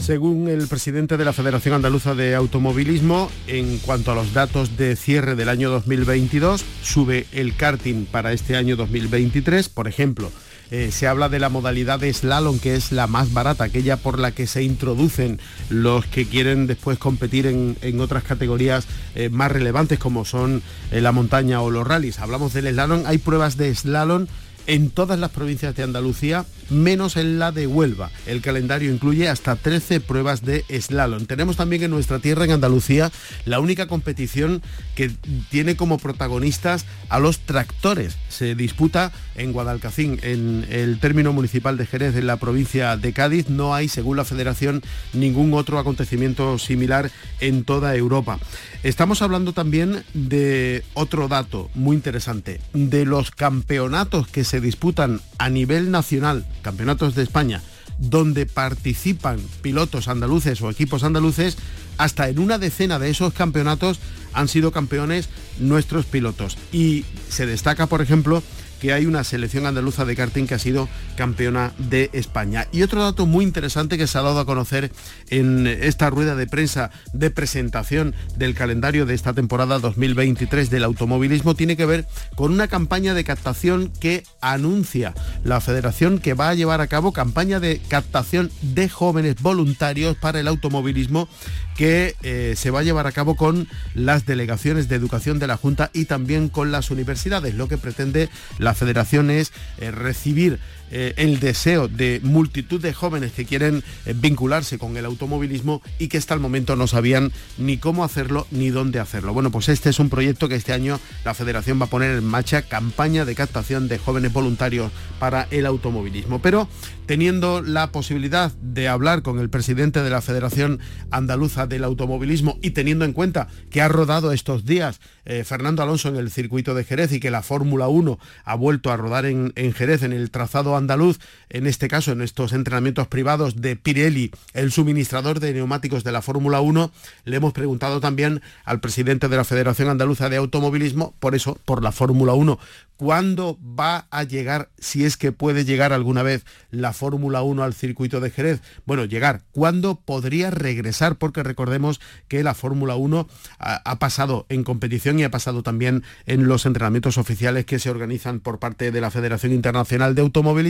Según 0.00 0.48
el 0.48 0.66
presidente 0.66 1.16
de 1.16 1.24
la 1.24 1.32
Federación 1.32 1.74
Andaluza 1.74 2.14
de 2.16 2.34
Automovilismo, 2.34 3.30
en 3.46 3.78
cuanto 3.78 4.10
a 4.10 4.14
los 4.14 4.32
datos 4.32 4.76
de 4.76 4.96
cierre 4.96 5.36
del 5.36 5.48
año 5.48 5.70
2022, 5.70 6.64
sube 6.82 7.26
el 7.32 7.54
karting 7.54 8.06
para 8.06 8.32
este 8.32 8.56
año 8.56 8.74
2023, 8.74 9.68
por 9.68 9.86
ejemplo, 9.86 10.32
eh, 10.70 10.90
se 10.92 11.06
habla 11.06 11.28
de 11.28 11.40
la 11.40 11.48
modalidad 11.48 11.98
de 11.98 12.12
slalom, 12.12 12.58
que 12.58 12.74
es 12.76 12.92
la 12.92 13.06
más 13.06 13.32
barata, 13.32 13.64
aquella 13.64 13.96
por 13.96 14.18
la 14.18 14.30
que 14.32 14.46
se 14.46 14.62
introducen 14.62 15.40
los 15.68 16.06
que 16.06 16.26
quieren 16.26 16.66
después 16.66 16.98
competir 16.98 17.46
en, 17.46 18.00
otras 18.00 18.22
categorías 18.22 18.86
eh, 19.14 19.28
más 19.30 19.50
relevantes 19.50 19.98
como 19.98 20.24
son 20.24 20.62
eh, 20.90 21.00
la 21.00 21.12
montaña 21.12 21.60
o 21.60 21.70
los 21.70 21.86
rallies. 21.86 22.20
Hablamos 22.20 22.52
del 22.52 22.68
slalom, 22.68 23.02
hay 23.06 23.18
pruebas 23.18 23.56
de 23.56 23.74
slalom 23.74 24.26
en 24.66 24.90
todas 24.90 25.18
las 25.18 25.30
provincias 25.30 25.74
de 25.74 25.82
Andalucía, 25.82 26.44
menos 26.70 27.16
en 27.16 27.38
la 27.38 27.52
de 27.52 27.66
Huelva. 27.66 28.10
El 28.26 28.40
calendario 28.40 28.92
incluye 28.92 29.28
hasta 29.28 29.56
13 29.56 30.00
pruebas 30.00 30.44
de 30.44 30.64
slalom. 30.80 31.26
Tenemos 31.26 31.56
también 31.56 31.82
en 31.82 31.90
nuestra 31.90 32.18
tierra, 32.18 32.44
en 32.44 32.52
Andalucía, 32.52 33.10
la 33.44 33.60
única 33.60 33.86
competición 33.86 34.62
que 34.94 35.10
tiene 35.50 35.76
como 35.76 35.98
protagonistas 35.98 36.86
a 37.08 37.18
los 37.18 37.40
tractores. 37.40 38.16
Se 38.28 38.54
disputa 38.54 39.12
en 39.34 39.52
Guadalcacín, 39.52 40.20
en 40.22 40.66
el 40.70 41.00
término 41.00 41.32
municipal 41.32 41.76
de 41.76 41.86
Jerez, 41.86 42.14
en 42.16 42.26
la 42.26 42.36
provincia 42.36 42.96
de 42.96 43.12
Cádiz. 43.12 43.48
No 43.48 43.74
hay, 43.74 43.88
según 43.88 44.16
la 44.16 44.24
federación, 44.24 44.82
ningún 45.12 45.52
otro 45.54 45.78
acontecimiento 45.78 46.58
similar 46.58 47.10
en 47.40 47.64
toda 47.64 47.96
Europa. 47.96 48.38
Estamos 48.82 49.20
hablando 49.20 49.52
también 49.52 50.04
de 50.14 50.82
otro 50.94 51.28
dato 51.28 51.68
muy 51.74 51.96
interesante, 51.96 52.62
de 52.72 53.04
los 53.04 53.30
campeonatos 53.30 54.26
que 54.26 54.42
se 54.42 54.62
disputan 54.62 55.20
a 55.36 55.50
nivel 55.50 55.90
nacional, 55.90 56.46
campeonatos 56.62 57.14
de 57.14 57.22
España, 57.22 57.60
donde 57.98 58.46
participan 58.46 59.38
pilotos 59.60 60.08
andaluces 60.08 60.62
o 60.62 60.70
equipos 60.70 61.04
andaluces, 61.04 61.58
hasta 61.98 62.30
en 62.30 62.38
una 62.38 62.56
decena 62.56 62.98
de 62.98 63.10
esos 63.10 63.34
campeonatos 63.34 64.00
han 64.32 64.48
sido 64.48 64.72
campeones 64.72 65.28
nuestros 65.58 66.06
pilotos. 66.06 66.56
Y 66.72 67.04
se 67.28 67.44
destaca, 67.44 67.86
por 67.86 68.00
ejemplo, 68.00 68.42
que 68.80 68.92
hay 68.92 69.06
una 69.06 69.24
selección 69.24 69.66
andaluza 69.66 70.04
de 70.04 70.16
karting 70.16 70.46
que 70.46 70.54
ha 70.54 70.58
sido 70.58 70.88
campeona 71.16 71.72
de 71.78 72.10
España. 72.12 72.66
Y 72.72 72.82
otro 72.82 73.02
dato 73.02 73.26
muy 73.26 73.44
interesante 73.44 73.98
que 73.98 74.06
se 74.06 74.18
ha 74.18 74.22
dado 74.22 74.40
a 74.40 74.46
conocer 74.46 74.90
en 75.28 75.66
esta 75.66 76.10
rueda 76.10 76.34
de 76.34 76.46
prensa 76.46 76.90
de 77.12 77.30
presentación 77.30 78.14
del 78.36 78.54
calendario 78.54 79.06
de 79.06 79.14
esta 79.14 79.32
temporada 79.32 79.78
2023 79.78 80.70
del 80.70 80.84
automovilismo 80.84 81.54
tiene 81.54 81.76
que 81.76 81.86
ver 81.86 82.06
con 82.34 82.52
una 82.52 82.68
campaña 82.68 83.14
de 83.14 83.24
captación 83.24 83.92
que 84.00 84.24
anuncia 84.40 85.14
la 85.44 85.60
federación 85.60 86.18
que 86.18 86.34
va 86.34 86.48
a 86.48 86.54
llevar 86.54 86.80
a 86.80 86.86
cabo 86.86 87.12
campaña 87.12 87.60
de 87.60 87.80
captación 87.88 88.50
de 88.62 88.88
jóvenes 88.88 89.36
voluntarios 89.40 90.16
para 90.16 90.40
el 90.40 90.48
automovilismo 90.48 91.28
que 91.76 92.14
eh, 92.22 92.54
se 92.56 92.70
va 92.70 92.80
a 92.80 92.82
llevar 92.82 93.06
a 93.06 93.12
cabo 93.12 93.36
con 93.36 93.66
las 93.94 94.26
delegaciones 94.26 94.88
de 94.88 94.96
educación 94.96 95.38
de 95.38 95.46
la 95.46 95.56
Junta 95.56 95.90
y 95.94 96.04
también 96.04 96.48
con 96.48 96.72
las 96.72 96.90
universidades. 96.90 97.54
Lo 97.54 97.68
que 97.68 97.78
pretende 97.78 98.28
la 98.58 98.69
federación 98.74 99.30
es 99.30 99.52
eh, 99.78 99.90
recibir 99.90 100.58
eh, 100.90 101.14
el 101.16 101.40
deseo 101.40 101.88
de 101.88 102.20
multitud 102.22 102.80
de 102.80 102.92
jóvenes 102.92 103.32
que 103.32 103.44
quieren 103.44 103.82
eh, 104.06 104.14
vincularse 104.16 104.78
con 104.78 104.96
el 104.96 105.04
automovilismo 105.04 105.82
y 105.98 106.08
que 106.08 106.18
hasta 106.18 106.34
el 106.34 106.40
momento 106.40 106.76
no 106.76 106.86
sabían 106.86 107.32
ni 107.58 107.78
cómo 107.78 108.04
hacerlo 108.04 108.46
ni 108.50 108.70
dónde 108.70 109.00
hacerlo. 109.00 109.32
Bueno, 109.32 109.50
pues 109.50 109.68
este 109.68 109.90
es 109.90 109.98
un 109.98 110.10
proyecto 110.10 110.48
que 110.48 110.56
este 110.56 110.72
año 110.72 111.00
la 111.24 111.34
federación 111.34 111.80
va 111.80 111.84
a 111.86 111.90
poner 111.90 112.16
en 112.16 112.24
marcha, 112.24 112.62
campaña 112.62 113.24
de 113.24 113.34
captación 113.34 113.88
de 113.88 113.98
jóvenes 113.98 114.32
voluntarios 114.32 114.90
para 115.18 115.46
el 115.50 115.66
automovilismo. 115.66 116.40
Pero 116.40 116.68
teniendo 117.06 117.60
la 117.60 117.90
posibilidad 117.90 118.52
de 118.62 118.86
hablar 118.86 119.22
con 119.22 119.40
el 119.40 119.50
presidente 119.50 120.02
de 120.02 120.10
la 120.10 120.20
Federación 120.20 120.78
Andaluza 121.10 121.66
del 121.66 121.82
Automovilismo 121.82 122.56
y 122.62 122.70
teniendo 122.70 123.04
en 123.04 123.12
cuenta 123.12 123.48
que 123.70 123.82
ha 123.82 123.88
rodado 123.88 124.30
estos 124.30 124.64
días 124.64 125.00
eh, 125.24 125.42
Fernando 125.42 125.82
Alonso 125.82 126.08
en 126.08 126.16
el 126.16 126.30
circuito 126.30 126.74
de 126.74 126.84
Jerez 126.84 127.12
y 127.12 127.18
que 127.20 127.32
la 127.32 127.42
Fórmula 127.42 127.88
1 127.88 128.18
ha 128.44 128.54
vuelto 128.54 128.92
a 128.92 128.96
rodar 128.96 129.26
en, 129.26 129.52
en 129.56 129.72
Jerez 129.72 130.04
en 130.04 130.12
el 130.12 130.30
trazado 130.30 130.76
andaluz, 130.80 131.18
en 131.48 131.66
este 131.66 131.88
caso 131.88 132.12
en 132.12 132.20
estos 132.20 132.52
entrenamientos 132.52 133.06
privados 133.06 133.60
de 133.60 133.76
Pirelli, 133.76 134.32
el 134.52 134.72
suministrador 134.72 135.40
de 135.40 135.52
neumáticos 135.52 136.04
de 136.04 136.12
la 136.12 136.22
Fórmula 136.22 136.60
1, 136.60 136.90
le 137.24 137.36
hemos 137.36 137.52
preguntado 137.52 138.00
también 138.00 138.42
al 138.64 138.80
presidente 138.80 139.28
de 139.28 139.36
la 139.36 139.44
Federación 139.44 139.88
Andaluza 139.88 140.28
de 140.28 140.36
Automovilismo, 140.36 141.14
por 141.20 141.34
eso, 141.34 141.58
por 141.64 141.82
la 141.82 141.92
Fórmula 141.92 142.34
1, 142.34 142.58
¿cuándo 142.96 143.58
va 143.62 144.06
a 144.10 144.24
llegar, 144.24 144.70
si 144.78 145.04
es 145.04 145.16
que 145.16 145.32
puede 145.32 145.64
llegar 145.64 145.92
alguna 145.92 146.22
vez 146.22 146.44
la 146.70 146.92
Fórmula 146.92 147.42
1 147.42 147.62
al 147.62 147.74
circuito 147.74 148.20
de 148.20 148.30
Jerez? 148.30 148.60
Bueno, 148.84 149.04
llegar, 149.04 149.42
¿cuándo 149.52 149.94
podría 149.94 150.50
regresar? 150.50 151.16
Porque 151.16 151.42
recordemos 151.42 152.00
que 152.28 152.42
la 152.42 152.54
Fórmula 152.54 152.96
1 152.96 153.28
ha, 153.58 153.90
ha 153.90 153.98
pasado 153.98 154.46
en 154.48 154.64
competición 154.64 155.18
y 155.18 155.24
ha 155.24 155.30
pasado 155.30 155.62
también 155.62 156.02
en 156.26 156.46
los 156.46 156.66
entrenamientos 156.66 157.18
oficiales 157.18 157.64
que 157.64 157.78
se 157.78 157.90
organizan 157.90 158.40
por 158.40 158.58
parte 158.58 158.90
de 158.90 159.00
la 159.00 159.10
Federación 159.10 159.52
Internacional 159.52 160.14
de 160.14 160.22
Automovilismo 160.22 160.69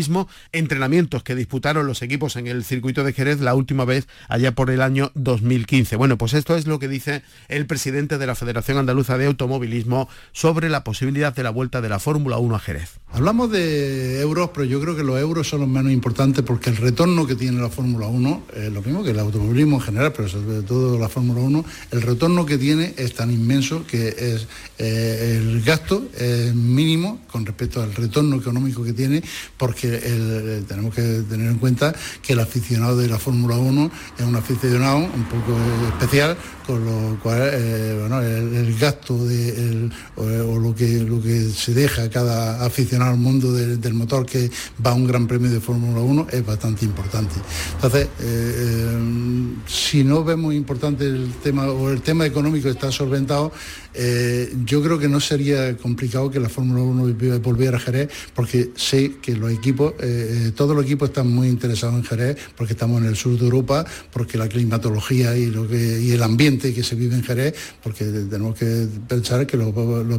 entrenamientos 0.53 1.23
que 1.23 1.35
disputaron 1.35 1.87
los 1.87 2.03
equipos 2.03 2.37
en 2.37 2.47
el 2.47 2.65
circuito 2.65 3.05
de 3.05 3.13
Jerez 3.13 3.41
la 3.41 3.55
última 3.55 3.85
vez 3.85 4.07
allá 4.29 4.53
por 4.53 4.71
el 4.71 4.83
año 4.83 5.11
2015. 5.15 5.97
Bueno, 5.97 6.17
pues 6.17 6.35
esto 6.35 6.57
es 6.57 6.67
lo 6.67 6.79
que 6.79 6.89
dice 6.89 7.23
el 7.49 7.67
presidente 7.67 8.19
de 8.19 8.27
la 8.27 8.35
Federación 8.35 8.79
Andaluza 8.79 9.19
de 9.19 9.27
Automovilismo 9.27 10.09
sobre 10.33 10.69
la 10.69 10.85
posibilidad 10.85 11.35
de 11.35 11.43
la 11.43 11.51
vuelta 11.51 11.81
de 11.81 11.89
la 11.89 11.99
Fórmula 11.99 12.39
1 12.39 12.55
a 12.55 12.59
Jerez. 12.59 13.01
Hablamos 13.13 13.51
de 13.51 14.21
euros, 14.21 14.51
pero 14.55 14.65
yo 14.65 14.81
creo 14.81 14.97
que 14.97 15.03
los 15.03 15.19
euros 15.19 15.49
son 15.49 15.61
los 15.61 15.69
menos 15.69 15.93
importantes 15.93 16.45
porque 16.45 16.71
el 16.71 16.77
retorno 16.77 17.27
que 17.27 17.35
tiene 17.35 17.61
la 17.61 17.69
Fórmula 17.69 18.07
1, 18.07 18.43
es 18.55 18.73
lo 18.73 18.83
mismo 18.83 19.03
que 19.03 19.11
el 19.11 19.19
automovilismo 19.19 19.77
en 19.77 19.83
general, 19.83 20.13
pero 20.13 20.29
sobre 20.29 20.63
todo 20.63 20.99
la 20.99 21.09
Fórmula 21.09 21.41
1, 21.41 21.65
el 21.91 22.03
retorno 22.03 22.47
que 22.47 22.57
tiene 22.57 22.95
es 22.97 23.15
tan 23.15 23.31
inmenso 23.31 23.87
que 23.87 24.09
es 24.09 24.47
eh, 24.79 25.39
el 25.39 25.63
gasto 25.63 26.09
es 26.17 26.55
mínimo 26.55 27.21
con 27.27 27.45
respecto 27.45 27.83
al 27.83 27.95
retorno 27.95 28.37
económico 28.37 28.85
que 28.85 28.93
tiene, 28.93 29.23
porque 29.57 29.90
tenemos 30.67 30.95
que 30.95 31.23
tener 31.29 31.51
en 31.51 31.59
cuenta 31.59 31.95
que 32.23 32.33
el 32.33 32.41
aficionado 32.41 32.97
de 32.97 33.09
la 33.09 33.19
Fórmula 33.19 33.57
1 33.57 33.91
es 34.19 34.25
un 34.25 34.37
aficionado 34.37 34.99
un 34.99 35.25
poco 35.25 35.57
especial, 35.89 36.37
con 36.67 36.85
lo 36.85 37.19
cual 37.21 37.51
eh, 37.53 38.09
el, 38.55 38.79
gasto 38.79 39.15
o, 39.15 40.59
lo, 40.59 40.75
que, 40.75 41.01
lo 41.01 41.21
que 41.21 41.49
se 41.51 41.75
deja 41.75 42.09
cada 42.11 42.65
aficionado 42.65 43.13
al 43.13 43.19
mundo 43.19 43.53
del 43.53 43.95
motor 43.95 44.27
que 44.27 44.51
va 44.85 44.93
a 44.93 44.95
un 44.95 45.07
gran 45.07 45.27
premio 45.27 45.51
de 45.51 45.61
Fórmula 45.61 46.01
1 46.01 46.27
es 46.31 46.47
bastante 46.47 46.85
importante. 46.85 47.35
Entonces, 47.75 48.05
eh, 48.05 48.09
eh, 48.21 48.99
si 49.67 50.05
no 50.05 50.25
vemos 50.25 50.55
importante 50.55 51.07
el 51.07 51.33
tema 51.43 51.67
o 51.67 51.91
el 51.91 52.03
tema 52.03 52.27
económico 52.27 52.69
está 52.69 52.93
solventado, 52.93 53.53
yo 54.65 54.83
creo 54.83 54.99
que 54.99 55.09
no 55.09 55.21
sería 55.21 55.77
complicado 55.77 56.31
que 56.31 56.41
la 56.41 56.49
Fórmula 56.49 56.83
1 56.83 57.41
volviera 57.41 57.77
a 57.77 57.81
Jerez, 57.81 58.11
porque 58.35 58.71
sé 58.77 59.17
que 59.21 59.37
los 59.37 59.51
equipos, 59.53 59.95
todos 60.55 60.77
los 60.77 60.85
equipos 60.85 61.09
están 61.09 61.29
muy 61.29 61.49
interesados 61.49 61.97
en 61.97 62.05
Jerez, 62.05 62.37
porque 62.57 62.75
estamos 62.75 63.03
en 63.03 63.09
el 63.09 63.17
sur 63.17 63.39
de 63.39 63.45
Europa, 63.45 63.85
porque 64.13 64.39
la 64.39 64.49
climatología 64.49 65.37
y, 65.37 65.47
lo 65.47 65.67
que, 65.67 66.01
y 66.01 66.13
el 66.13 66.23
ambiente 66.23 66.73
que 66.73 66.83
se 66.83 66.95
vive 66.95 67.15
en 67.15 67.23
Jerez, 67.23 67.55
porque 67.83 68.05
tenemos 68.05 68.57
que 68.57 68.87
pensar 69.09 69.47
que 69.47 69.57
los, 69.57 69.73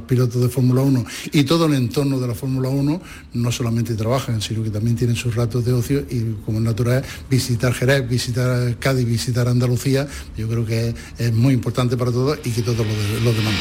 pilotos 0.07 0.41
de 0.41 0.49
Fórmula 0.49 0.81
1 0.81 1.05
y 1.31 1.43
todo 1.43 1.65
el 1.65 1.73
entorno 1.73 2.19
de 2.19 2.27
la 2.27 2.35
Fórmula 2.35 2.69
1 2.69 3.01
no 3.33 3.51
solamente 3.51 3.95
trabajan, 3.95 4.41
sino 4.41 4.63
que 4.63 4.69
también 4.69 4.95
tienen 4.95 5.15
sus 5.15 5.35
ratos 5.35 5.65
de 5.65 5.73
ocio 5.73 6.05
y 6.09 6.35
como 6.45 6.59
es 6.59 6.63
natural 6.63 7.03
visitar 7.29 7.73
Jerez, 7.73 8.07
visitar 8.07 8.77
Cádiz, 8.79 9.05
visitar 9.05 9.47
Andalucía, 9.47 10.07
yo 10.37 10.47
creo 10.47 10.65
que 10.65 10.93
es, 11.17 11.33
muy 11.33 11.53
importante 11.53 11.97
para 11.97 12.11
todos 12.11 12.39
y 12.43 12.51
que 12.51 12.61
todos 12.61 12.85
los, 12.85 13.23
los 13.23 13.35
demás. 13.35 13.60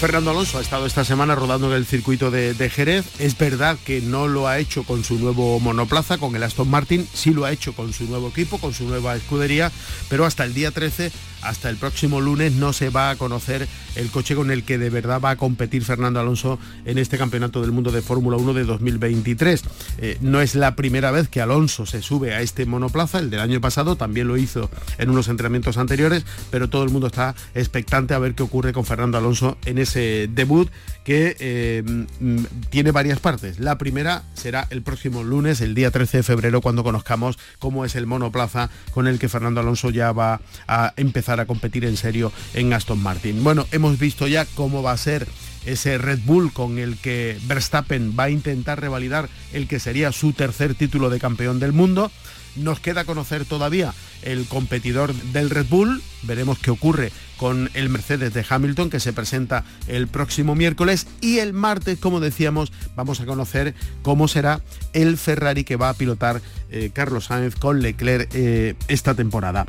Fernando 0.00 0.30
Alonso 0.30 0.58
ha 0.58 0.60
estado 0.60 0.84
esta 0.84 1.06
semana 1.06 1.34
rodando 1.34 1.68
en 1.68 1.72
el 1.72 1.86
circuito 1.86 2.30
de, 2.30 2.70
Jerez. 2.70 3.06
Es 3.18 3.36
verdad 3.38 3.78
que 3.82 4.02
no 4.02 4.28
lo 4.28 4.46
ha 4.46 4.58
hecho 4.58 4.84
con 4.84 5.02
su 5.02 5.18
nuevo 5.18 5.58
monoplaza, 5.58 6.18
con 6.18 6.36
el 6.36 6.42
Aston 6.42 6.68
Martin, 6.68 7.08
sí 7.14 7.32
lo 7.32 7.46
ha 7.46 7.50
hecho 7.50 7.72
con 7.72 7.94
su 7.94 8.04
nuevo 8.04 8.28
equipo, 8.28 8.58
con 8.58 8.74
su 8.74 8.84
nueva 8.84 9.16
escudería, 9.16 9.72
pero 10.10 10.26
hasta 10.26 10.44
el 10.44 10.52
día 10.52 10.70
13 10.70 11.10
hasta 11.42 11.70
el 11.70 11.76
próximo 11.76 12.20
lunes 12.20 12.52
no 12.52 12.72
se 12.72 12.90
va 12.90 13.10
a 13.10 13.16
conocer 13.16 13.68
el 13.94 14.10
coche 14.10 14.34
con 14.34 14.50
el 14.50 14.64
que 14.64 14.78
de 14.78 14.90
verdad 14.90 15.20
va 15.20 15.30
a 15.30 15.36
competir 15.36 15.84
Fernando 15.84 16.20
Alonso 16.20 16.58
en 16.84 16.98
este 16.98 17.18
Campeonato 17.18 17.60
del 17.60 17.72
Mundo 17.72 17.90
de 17.90 18.02
Fórmula 18.02 18.36
1 18.36 18.54
de 18.54 18.64
2023. 18.64 19.62
Eh, 19.98 20.18
no 20.20 20.40
es 20.40 20.54
la 20.54 20.76
primera 20.76 21.10
vez 21.10 21.28
que 21.28 21.40
Alonso 21.40 21.86
se 21.86 22.02
sube 22.02 22.34
a 22.34 22.40
este 22.40 22.66
monoplaza, 22.66 23.18
el 23.18 23.30
del 23.30 23.40
año 23.40 23.60
pasado 23.60 23.96
también 23.96 24.28
lo 24.28 24.36
hizo 24.36 24.70
en 24.98 25.10
unos 25.10 25.28
entrenamientos 25.28 25.76
anteriores, 25.76 26.24
pero 26.50 26.68
todo 26.68 26.84
el 26.84 26.90
mundo 26.90 27.06
está 27.06 27.34
expectante 27.54 28.14
a 28.14 28.18
ver 28.18 28.34
qué 28.34 28.42
ocurre 28.42 28.72
con 28.72 28.84
Fernando 28.84 29.18
Alonso 29.18 29.56
en 29.64 29.78
ese 29.78 30.28
debut 30.32 30.70
que 31.04 31.36
eh, 31.38 31.82
mm, 31.84 32.44
tiene 32.70 32.90
varias 32.90 33.20
partes. 33.20 33.60
La 33.60 33.78
primera 33.78 34.24
será 34.34 34.66
el 34.70 34.82
próximo 34.82 35.22
lunes, 35.22 35.60
el 35.60 35.74
día 35.74 35.90
13 35.90 36.18
de 36.18 36.22
febrero, 36.22 36.60
cuando 36.60 36.82
conozcamos 36.82 37.38
cómo 37.58 37.84
es 37.84 37.94
el 37.94 38.06
monoplaza 38.06 38.70
con 38.92 39.06
el 39.06 39.18
que 39.18 39.28
Fernando 39.28 39.60
Alonso 39.60 39.90
ya 39.90 40.12
va 40.12 40.40
a 40.66 40.92
empezar 40.96 41.25
a 41.28 41.46
competir 41.46 41.84
en 41.84 41.96
serio 41.96 42.32
en 42.54 42.72
Aston 42.72 43.02
Martin. 43.02 43.42
Bueno, 43.42 43.66
hemos 43.72 43.98
visto 43.98 44.26
ya 44.28 44.44
cómo 44.44 44.82
va 44.82 44.92
a 44.92 44.96
ser 44.96 45.26
ese 45.66 45.98
Red 45.98 46.20
Bull 46.24 46.52
con 46.52 46.78
el 46.78 46.96
que 46.96 47.38
Verstappen 47.46 48.14
va 48.18 48.24
a 48.24 48.30
intentar 48.30 48.80
revalidar 48.80 49.28
el 49.52 49.66
que 49.68 49.80
sería 49.80 50.12
su 50.12 50.32
tercer 50.32 50.74
título 50.74 51.10
de 51.10 51.20
campeón 51.20 51.58
del 51.58 51.72
mundo. 51.72 52.10
Nos 52.54 52.80
queda 52.80 53.04
conocer 53.04 53.44
todavía 53.44 53.92
el 54.22 54.46
competidor 54.46 55.12
del 55.14 55.50
Red 55.50 55.66
Bull, 55.68 56.02
veremos 56.22 56.58
qué 56.58 56.70
ocurre 56.70 57.12
con 57.36 57.70
el 57.74 57.90
Mercedes 57.90 58.32
de 58.32 58.46
Hamilton 58.48 58.88
que 58.88 59.00
se 59.00 59.12
presenta 59.12 59.64
el 59.88 60.08
próximo 60.08 60.54
miércoles 60.54 61.06
y 61.20 61.38
el 61.38 61.52
martes, 61.52 61.98
como 61.98 62.18
decíamos, 62.18 62.72
vamos 62.94 63.20
a 63.20 63.26
conocer 63.26 63.74
cómo 64.00 64.26
será 64.26 64.62
el 64.94 65.18
Ferrari 65.18 65.64
que 65.64 65.76
va 65.76 65.90
a 65.90 65.94
pilotar 65.94 66.40
eh, 66.70 66.90
Carlos 66.94 67.26
Sainz 67.26 67.56
con 67.56 67.82
Leclerc 67.82 68.30
eh, 68.32 68.74
esta 68.88 69.14
temporada. 69.14 69.66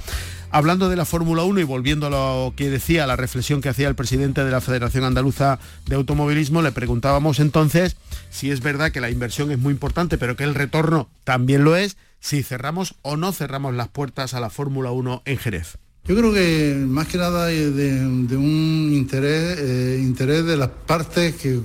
Hablando 0.50 0.88
de 0.88 0.96
la 0.96 1.04
Fórmula 1.04 1.44
1 1.44 1.60
y 1.60 1.64
volviendo 1.64 2.08
a 2.08 2.10
lo 2.10 2.54
que 2.56 2.70
decía, 2.70 3.06
la 3.06 3.18
reflexión 3.18 3.60
que 3.60 3.68
hacía 3.70 3.90
el 3.90 3.96
presidente 3.96 4.46
de 4.46 4.52
la 4.52 4.62
Federación 4.62 5.04
Andaluza 5.04 5.60
de 5.88 5.96
Automovilismo, 5.96 6.62
le 6.62 6.72
preguntábamos 6.72 7.40
entonces 7.40 7.98
si 8.30 8.50
es 8.50 8.62
verdad 8.62 8.92
que 8.92 9.02
la 9.02 9.10
inversión 9.10 9.52
es 9.52 9.60
muy 9.60 9.74
importante, 9.74 10.18
pero 10.18 10.38
que 10.38 10.46
el 10.46 10.56
retorno 10.56 11.10
también 11.26 11.66
lo 11.66 11.76
es, 11.76 11.98
si 12.22 12.44
cerramos 12.44 12.96
o 13.02 13.18
no 13.18 13.34
cerramos 13.34 13.76
las 13.76 13.90
puertas 13.90 14.34
a 14.34 14.40
la 14.40 14.50
Fórmula 14.50 14.92
1 14.92 15.24
en 15.26 15.38
Jerez. 15.38 15.78
Yo 16.08 16.16
creo 16.16 16.34
que 16.34 16.74
más 16.88 17.08
que 17.10 17.18
nada 17.18 17.48
de, 17.48 18.38
un 18.38 18.92
interés, 18.94 19.60
eh, 19.60 20.00
interés 20.02 20.46
de 20.46 20.56
las 20.56 20.70
partes 20.70 21.36
que, 21.36 21.60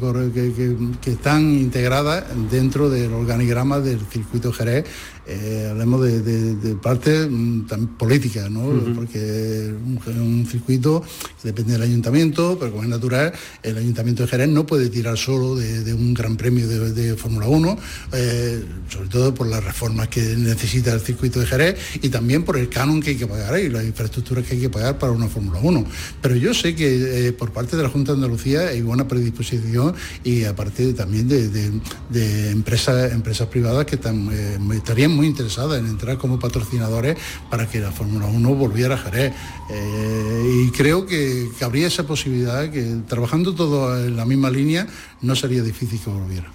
que, 1.00 1.10
están 1.12 1.42
integradas 1.52 2.24
dentro 2.50 2.90
del 2.90 3.12
organigrama 3.12 3.78
del 3.78 4.00
circuito 4.00 4.52
Jerez 4.52 4.84
eh, 5.26 5.68
hablemos 5.70 6.02
de, 6.02 6.76
parte 6.82 7.28
mm, 7.28 7.96
política, 7.96 8.48
¿no? 8.48 8.62
Porque 8.94 9.72
un, 9.72 10.00
un, 10.20 10.46
circuito 10.46 11.02
depende 11.44 11.74
del 11.74 11.82
ayuntamiento, 11.82 12.56
pero 12.58 12.72
como 12.72 12.82
es 12.82 12.88
natural, 12.88 13.32
el 13.62 13.78
ayuntamiento 13.78 14.24
de 14.24 14.28
Jerez 14.28 14.48
no 14.48 14.66
puede 14.66 14.88
tirar 14.88 15.16
solo 15.16 15.54
de, 15.54 15.94
un 15.94 16.12
gran 16.12 16.36
premio 16.36 16.66
de, 16.66 17.14
Fórmula 17.16 17.46
1, 17.46 17.78
eh, 18.12 18.64
sobre 18.88 19.08
todo 19.08 19.34
por 19.34 19.46
las 19.46 19.62
reformas 19.62 20.08
que 20.08 20.20
necesita 20.36 20.92
el 20.92 21.00
circuito 21.00 21.38
de 21.40 21.46
Jerez 21.46 21.78
y 22.00 22.08
también 22.08 22.42
por 22.42 22.56
el 22.56 22.68
canon 22.68 23.00
que 23.00 23.10
hay 23.10 23.16
que 23.16 23.26
pagar 23.26 23.60
y 23.60 23.68
las 23.68 23.84
infraestructuras 23.84 24.44
que 24.44 24.54
hay 24.54 24.60
que 24.60 24.70
pagar 24.70 24.98
para 24.98 25.12
una 25.12 25.28
Fórmula 25.28 25.60
1. 25.62 25.84
Pero 26.20 26.34
yo 26.36 26.52
sé 26.54 26.74
que 26.74 27.28
eh, 27.28 27.32
por 27.32 27.52
parte 27.52 27.76
de 27.76 27.82
la 27.82 27.88
Junta 27.88 28.12
de 28.12 28.16
Andalucía 28.16 28.68
hay 28.68 28.82
buena 28.82 29.06
predisposición 29.06 29.94
y 30.24 30.44
aparte 30.44 30.92
también 30.94 31.28
de, 31.28 32.50
empresas, 32.50 33.12
empresas 33.12 33.46
privadas 33.48 33.86
que 33.86 33.96
están, 33.96 34.28
estarían 34.72 35.11
muy 35.12 35.26
interesada 35.26 35.78
en 35.78 35.86
entrar 35.86 36.18
como 36.18 36.38
patrocinadores 36.38 37.16
para 37.50 37.68
que 37.68 37.80
la 37.80 37.92
Fórmula 37.92 38.26
1 38.26 38.54
volviera 38.54 38.96
a 38.96 38.98
Jerez. 38.98 39.32
Eh, 39.70 40.64
y 40.66 40.70
creo 40.70 41.06
que, 41.06 41.48
que 41.58 41.64
habría 41.64 41.86
esa 41.86 42.06
posibilidad, 42.06 42.70
que 42.70 42.98
trabajando 43.06 43.54
todo 43.54 43.98
en 44.04 44.16
la 44.16 44.24
misma 44.24 44.50
línea 44.50 44.86
no 45.20 45.36
sería 45.36 45.62
difícil 45.62 46.00
que 46.00 46.10
volviera. 46.10 46.50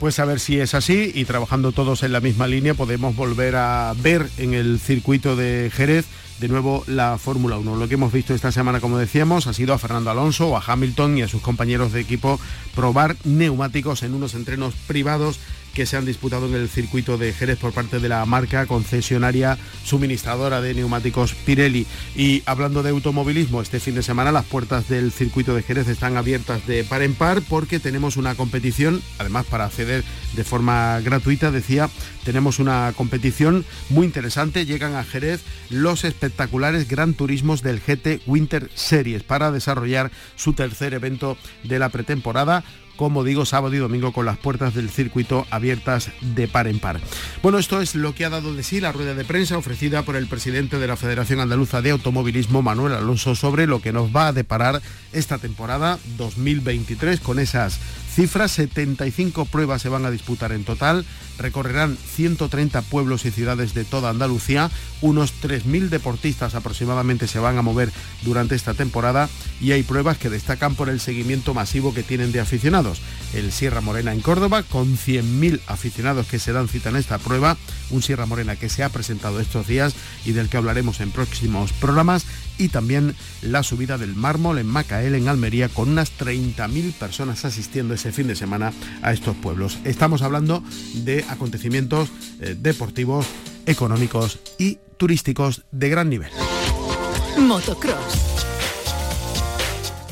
Pues 0.00 0.18
a 0.18 0.24
ver 0.24 0.40
si 0.40 0.58
es 0.58 0.72
así 0.74 1.12
y 1.14 1.26
trabajando 1.26 1.72
todos 1.72 2.02
en 2.02 2.12
la 2.12 2.20
misma 2.20 2.46
línea 2.46 2.72
podemos 2.72 3.14
volver 3.14 3.54
a 3.56 3.94
ver 4.02 4.30
en 4.38 4.54
el 4.54 4.80
circuito 4.80 5.36
de 5.36 5.70
Jerez 5.70 6.06
de 6.40 6.48
nuevo 6.48 6.82
la 6.86 7.18
Fórmula 7.18 7.58
1. 7.58 7.76
Lo 7.76 7.86
que 7.86 7.94
hemos 7.94 8.10
visto 8.10 8.32
esta 8.32 8.50
semana, 8.50 8.80
como 8.80 8.96
decíamos, 8.96 9.46
ha 9.46 9.52
sido 9.52 9.74
a 9.74 9.78
Fernando 9.78 10.10
Alonso 10.10 10.48
o 10.48 10.56
a 10.56 10.64
Hamilton 10.66 11.18
y 11.18 11.22
a 11.22 11.28
sus 11.28 11.42
compañeros 11.42 11.92
de 11.92 12.00
equipo 12.00 12.40
probar 12.74 13.14
neumáticos 13.24 14.02
en 14.02 14.14
unos 14.14 14.32
entrenos 14.32 14.72
privados 14.86 15.38
que 15.74 15.86
se 15.86 15.96
han 15.96 16.04
disputado 16.04 16.46
en 16.46 16.54
el 16.54 16.68
circuito 16.68 17.18
de 17.18 17.32
Jerez 17.32 17.58
por 17.58 17.72
parte 17.72 18.00
de 18.00 18.08
la 18.08 18.24
marca 18.26 18.66
concesionaria 18.66 19.58
suministradora 19.84 20.60
de 20.60 20.74
neumáticos 20.74 21.34
Pirelli. 21.34 21.86
Y 22.16 22.42
hablando 22.46 22.82
de 22.82 22.90
automovilismo, 22.90 23.62
este 23.62 23.80
fin 23.80 23.94
de 23.94 24.02
semana 24.02 24.32
las 24.32 24.44
puertas 24.44 24.88
del 24.88 25.12
circuito 25.12 25.54
de 25.54 25.62
Jerez 25.62 25.88
están 25.88 26.16
abiertas 26.16 26.66
de 26.66 26.84
par 26.84 27.02
en 27.02 27.14
par 27.14 27.42
porque 27.42 27.78
tenemos 27.78 28.16
una 28.16 28.34
competición, 28.34 29.02
además 29.18 29.46
para 29.46 29.64
acceder 29.64 30.04
de 30.34 30.44
forma 30.44 31.00
gratuita, 31.00 31.50
decía, 31.50 31.90
tenemos 32.24 32.58
una 32.58 32.92
competición 32.96 33.64
muy 33.88 34.06
interesante. 34.06 34.66
Llegan 34.66 34.94
a 34.94 35.04
Jerez 35.04 35.42
los 35.70 36.04
espectaculares 36.04 36.88
Gran 36.88 37.14
Turismos 37.14 37.62
del 37.62 37.80
GT 37.80 38.22
Winter 38.26 38.70
Series 38.74 39.22
para 39.22 39.50
desarrollar 39.50 40.10
su 40.36 40.52
tercer 40.52 40.94
evento 40.94 41.36
de 41.64 41.78
la 41.78 41.88
pretemporada 41.88 42.64
como 43.00 43.24
digo, 43.24 43.46
sábado 43.46 43.74
y 43.74 43.78
domingo 43.78 44.12
con 44.12 44.26
las 44.26 44.36
puertas 44.36 44.74
del 44.74 44.90
circuito 44.90 45.46
abiertas 45.48 46.10
de 46.20 46.48
par 46.48 46.66
en 46.66 46.80
par. 46.80 47.00
Bueno, 47.42 47.58
esto 47.58 47.80
es 47.80 47.94
lo 47.94 48.14
que 48.14 48.26
ha 48.26 48.28
dado 48.28 48.52
de 48.54 48.62
sí 48.62 48.78
la 48.78 48.92
rueda 48.92 49.14
de 49.14 49.24
prensa 49.24 49.56
ofrecida 49.56 50.02
por 50.02 50.16
el 50.16 50.26
presidente 50.26 50.78
de 50.78 50.86
la 50.86 50.98
Federación 50.98 51.40
Andaluza 51.40 51.80
de 51.80 51.92
Automovilismo, 51.92 52.60
Manuel 52.60 52.92
Alonso, 52.92 53.34
sobre 53.34 53.66
lo 53.66 53.80
que 53.80 53.94
nos 53.94 54.14
va 54.14 54.26
a 54.26 54.32
deparar 54.34 54.82
esta 55.14 55.38
temporada 55.38 55.98
2023 56.18 57.20
con 57.20 57.38
esas 57.38 57.80
cifras. 58.10 58.52
75 58.52 59.44
pruebas 59.46 59.82
se 59.82 59.88
van 59.88 60.04
a 60.04 60.10
disputar 60.10 60.52
en 60.52 60.64
total, 60.64 61.04
recorrerán 61.38 61.96
130 61.96 62.82
pueblos 62.82 63.24
y 63.24 63.30
ciudades 63.30 63.74
de 63.74 63.84
toda 63.84 64.10
Andalucía, 64.10 64.70
unos 65.00 65.32
3.000 65.42 65.88
deportistas 65.88 66.54
aproximadamente 66.54 67.26
se 67.26 67.38
van 67.38 67.58
a 67.58 67.62
mover 67.62 67.90
durante 68.22 68.54
esta 68.54 68.74
temporada 68.74 69.28
y 69.60 69.72
hay 69.72 69.82
pruebas 69.82 70.18
que 70.18 70.30
destacan 70.30 70.74
por 70.74 70.88
el 70.88 71.00
seguimiento 71.00 71.54
masivo 71.54 71.94
que 71.94 72.02
tienen 72.02 72.32
de 72.32 72.40
aficionados. 72.40 73.00
El 73.32 73.52
Sierra 73.52 73.80
Morena 73.80 74.12
en 74.12 74.20
Córdoba, 74.20 74.62
con 74.62 74.96
100.000 74.96 75.60
aficionados 75.66 76.26
que 76.26 76.38
se 76.38 76.52
dan 76.52 76.68
cita 76.68 76.90
en 76.90 76.96
esta 76.96 77.18
prueba, 77.18 77.56
un 77.90 78.02
Sierra 78.02 78.26
Morena 78.26 78.56
que 78.56 78.68
se 78.68 78.82
ha 78.82 78.88
presentado 78.88 79.40
estos 79.40 79.66
días 79.66 79.94
y 80.24 80.32
del 80.32 80.48
que 80.48 80.56
hablaremos 80.56 81.00
en 81.00 81.10
próximos 81.10 81.72
programas, 81.72 82.24
y 82.60 82.68
también 82.68 83.16
la 83.42 83.62
subida 83.62 83.98
del 83.98 84.14
mármol 84.14 84.58
en 84.58 84.66
Macael, 84.66 85.14
en 85.14 85.28
Almería, 85.28 85.68
con 85.68 85.88
unas 85.88 86.12
30.000 86.18 86.92
personas 86.92 87.44
asistiendo 87.44 87.94
ese 87.94 88.12
fin 88.12 88.28
de 88.28 88.36
semana 88.36 88.72
a 89.02 89.12
estos 89.12 89.34
pueblos. 89.34 89.78
Estamos 89.84 90.22
hablando 90.22 90.62
de 90.94 91.24
acontecimientos 91.28 92.10
eh, 92.40 92.54
deportivos, 92.58 93.26
económicos 93.66 94.38
y 94.58 94.78
turísticos 94.98 95.62
de 95.70 95.88
gran 95.88 96.10
nivel. 96.10 96.30
Motocross. 97.38 98.29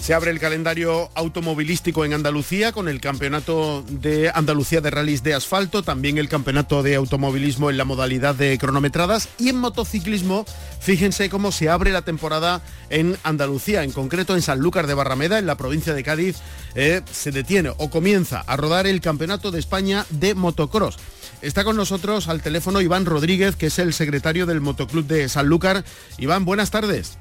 Se 0.09 0.15
abre 0.15 0.31
el 0.31 0.41
calendario 0.41 1.11
automovilístico 1.15 2.03
en 2.03 2.15
Andalucía 2.15 2.73
con 2.73 2.89
el 2.89 2.99
Campeonato 2.99 3.85
de 3.91 4.33
Andalucía 4.35 4.81
de 4.81 4.89
Rallys 4.89 5.23
de 5.23 5.35
Asfalto, 5.35 5.83
también 5.83 6.17
el 6.17 6.31
Campeonato 6.31 6.83
de 6.83 6.95
Automovilismo 6.95 7.69
en 7.69 7.77
la 7.77 7.85
modalidad 7.85 8.35
de 8.35 8.57
cronometradas 8.57 9.29
y 9.39 9.51
en 9.51 9.57
motociclismo, 9.57 10.47
fíjense 10.81 11.29
cómo 11.29 11.53
se 11.53 11.69
abre 11.69 11.93
la 11.93 12.01
temporada 12.01 12.63
en 12.89 13.19
Andalucía, 13.23 13.83
en 13.83 13.93
concreto 13.93 14.35
en 14.35 14.41
Sanlúcar 14.41 14.87
de 14.87 14.95
Barrameda, 14.95 15.39
en 15.39 15.45
la 15.45 15.59
provincia 15.59 15.93
de 15.93 16.03
Cádiz, 16.03 16.39
eh, 16.75 17.03
se 17.13 17.31
detiene 17.31 17.75
o 17.77 17.91
comienza 17.91 18.41
a 18.41 18.57
rodar 18.57 18.87
el 18.87 19.03
Campeonato 19.03 19.51
de 19.51 19.59
España 19.59 20.07
de 20.09 20.35
Motocross. 20.35 20.97
Está 21.43 21.65
con 21.65 21.77
nosotros 21.77 22.29
al 22.29 22.41
teléfono 22.41 22.81
Iván 22.81 23.05
Rodríguez, 23.05 23.57
que 23.57 23.67
es 23.67 23.79
el 23.79 23.93
secretario 23.93 24.47
del 24.47 24.63
Motoclub 24.63 25.07
de 25.07 25.29
Sanlúcar. 25.29 25.85
Iván, 26.17 26.47
buenas 26.47 26.71
tardes. 26.71 27.19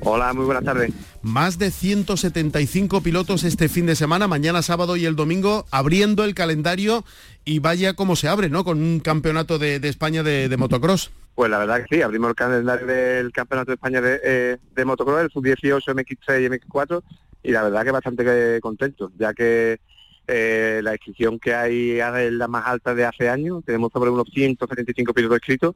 Hola, 0.00 0.32
muy 0.32 0.44
buenas 0.44 0.64
tardes. 0.64 0.92
Más 1.22 1.58
de 1.58 1.70
175 1.70 3.02
pilotos 3.02 3.44
este 3.44 3.68
fin 3.68 3.86
de 3.86 3.94
semana, 3.94 4.28
mañana 4.28 4.62
sábado 4.62 4.96
y 4.96 5.04
el 5.04 5.16
domingo, 5.16 5.66
abriendo 5.70 6.24
el 6.24 6.34
calendario 6.34 7.04
y 7.44 7.58
vaya 7.58 7.94
como 7.94 8.16
se 8.16 8.28
abre, 8.28 8.48
¿no? 8.48 8.64
Con 8.64 8.82
un 8.82 9.00
campeonato 9.00 9.58
de, 9.58 9.76
España 9.76 10.22
de, 10.22 10.54
motocross. 10.56 11.10
Pues 11.34 11.50
la 11.50 11.58
verdad 11.58 11.84
que 11.84 11.96
sí, 11.96 12.02
abrimos 12.02 12.30
el 12.30 12.34
calendario 12.34 12.86
del 12.86 13.32
Campeonato 13.32 13.70
de 13.70 13.74
España 13.74 14.00
de, 14.00 14.20
eh, 14.22 14.84
motocross, 14.84 15.22
el 15.22 15.30
sub-18, 15.30 15.82
MX6 15.94 16.42
y 16.42 16.48
MX4, 16.48 17.02
y 17.42 17.52
la 17.52 17.62
verdad 17.62 17.84
que 17.84 17.90
bastante 17.90 18.60
contento, 18.60 19.10
ya 19.18 19.32
que 19.32 19.80
eh, 20.26 20.80
la 20.82 20.92
inscripción 20.92 21.38
que 21.38 21.54
hay 21.54 21.98
es 21.98 22.32
la 22.32 22.46
más 22.46 22.66
alta 22.66 22.94
de 22.94 23.04
hace 23.04 23.28
años, 23.28 23.64
tenemos 23.64 23.90
sobre 23.92 24.10
unos 24.10 24.28
175 24.32 25.12
pilotos 25.12 25.38
inscritos, 25.38 25.74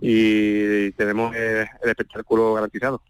y 0.00 0.90
tenemos 0.92 1.34
el 1.34 1.68
espectáculo 1.84 2.54
garantizado. 2.54 3.00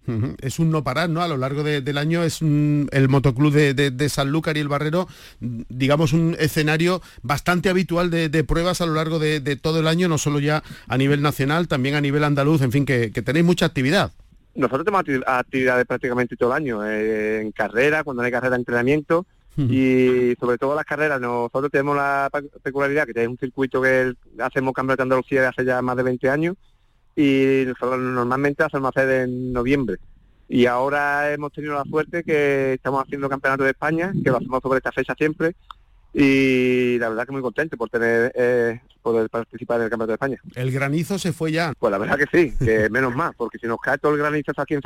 Es 0.41 0.59
un 0.59 0.71
no 0.71 0.85
parar, 0.85 1.09
¿no? 1.11 1.23
A 1.23 1.29
lo 1.29 1.37
largo 1.37 1.63
del 1.63 1.99
año 1.99 2.23
es 2.23 2.43
el 2.43 3.09
motoclub 3.09 3.53
de, 3.53 3.75
de, 3.75 4.09
Sanlúcar 4.09 4.57
y 4.57 4.61
el 4.61 4.69
Barrero, 4.69 5.09
digamos, 5.41 6.13
un 6.13 6.37
escenario 6.39 7.01
bastante 7.23 7.69
habitual 7.69 8.11
de, 8.11 8.45
pruebas 8.45 8.81
a 8.81 8.87
lo 8.87 8.95
largo 8.95 9.19
de, 9.19 9.57
todo 9.57 9.81
el 9.81 9.89
año, 9.89 10.09
no 10.09 10.19
solo 10.19 10.39
ya 10.39 10.63
a 10.89 10.99
nivel 10.99 11.23
nacional, 11.23 11.69
también 11.69 11.95
a 11.95 12.01
nivel 12.01 12.25
andaluz, 12.25 12.63
en 12.63 12.73
fin, 12.73 12.85
que, 12.85 13.11
tenéis 13.11 13.45
mucha 13.45 13.67
actividad. 13.67 14.13
Nosotros 14.55 14.85
tenemos 14.85 15.25
actividades 15.27 15.85
prácticamente 15.87 16.37
todo 16.37 16.51
el 16.51 16.57
año, 16.57 16.85
eh, 16.85 17.41
en 17.41 17.51
carrera, 17.51 18.05
cuando 18.05 18.23
hay 18.23 18.31
carrera 18.31 18.51
de 18.51 18.61
entrenamiento, 18.61 19.27
y 19.57 20.35
sobre 20.41 20.59
todo 20.59 20.75
las 20.75 20.85
carreras, 20.85 21.21
nosotros 21.21 21.71
tenemos 21.71 21.97
la 21.97 22.29
peculiaridad 22.63 23.07
que 23.07 23.23
es 23.23 23.29
un 23.29 23.39
circuito 23.39 23.81
que 23.81 24.13
hacemos 24.41 24.75
campeonato 24.75 25.03
de 25.03 25.03
Andalucía 25.05 25.43
de 25.43 25.47
hace 25.47 25.65
ya 25.65 25.81
más 25.81 25.97
de 25.97 26.03
20 26.03 26.29
años 26.29 26.57
y 27.17 27.67
normalmente 27.81 28.65
hacemos 28.65 28.95
hacer 28.95 29.23
en 29.23 29.53
noviembre. 29.53 29.97
Y 30.49 30.67
ahora 30.67 31.33
hemos 31.33 31.53
tenido 31.53 31.75
la 31.75 31.85
suerte 31.85 32.23
que 32.23 32.75
estamos 32.75 33.03
haciendo 33.03 33.29
campeonato 33.29 33.65
de 33.65 33.71
España, 33.71 34.13
que 34.23 34.31
lo 34.31 34.37
hacemos 34.37 34.61
sobre 34.63 34.79
esta 34.79 34.93
fecha 34.93 35.15
siempre, 35.17 35.55
y 36.13 36.97
la 36.99 37.09
verdad 37.09 37.27
que 37.27 37.33
muy 37.33 37.43
contento 37.43 37.77
por 37.77 37.91
tener 37.91 38.31
eh, 38.37 38.81
poder 39.03 39.29
participar 39.29 39.79
en 39.79 39.85
el 39.85 39.91
Campeonato 39.91 40.13
de 40.13 40.15
España. 40.15 40.39
¿El 40.55 40.71
granizo 40.71 41.19
se 41.19 41.33
fue 41.33 41.51
ya? 41.51 41.73
Pues 41.79 41.91
la 41.91 41.99
verdad 41.99 42.19
que 42.19 42.27
sí, 42.33 42.55
que 42.57 42.89
menos 42.91 43.15
más, 43.17 43.35
porque 43.37 43.59
si 43.59 43.67
nos 43.67 43.79
cae 43.79 43.99
todo 43.99 44.13
el 44.13 44.19
granizo 44.19 44.53
aquí 44.57 44.75
en, 44.75 44.81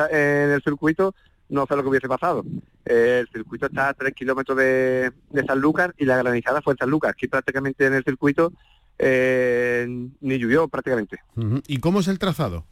el 0.51 0.63
circuito, 0.63 1.15
no 1.51 1.67
sé 1.67 1.77
lo 1.77 1.83
que 1.83 1.89
hubiese 1.91 2.09
pasado. 2.09 2.45
el 2.87 3.29
circuito 3.29 3.67
está 3.67 3.91
a 3.91 3.95
tres 3.95 4.15
kilómetros 4.15 4.57
de, 4.57 5.13
de 5.31 5.45
Sanlúcar 5.45 5.95
y 5.99 6.07
la 6.07 6.17
granizada 6.17 6.63
fue 6.63 6.75
en 6.75 6.79
Sanlúcar. 6.79 7.11
Aquí 7.11 7.29
prácticamente 7.29 7.85
en 7.85 7.95
el 7.95 8.05
circuito 8.05 8.53
eh, 8.99 9.87
ni 10.21 10.39
llovió 10.39 10.69
prácticamente. 10.69 11.21
¿Y 11.67 11.79
cómo 11.79 12.01
es 12.01 12.09
el 12.09 12.19
trazado? 12.19 12.65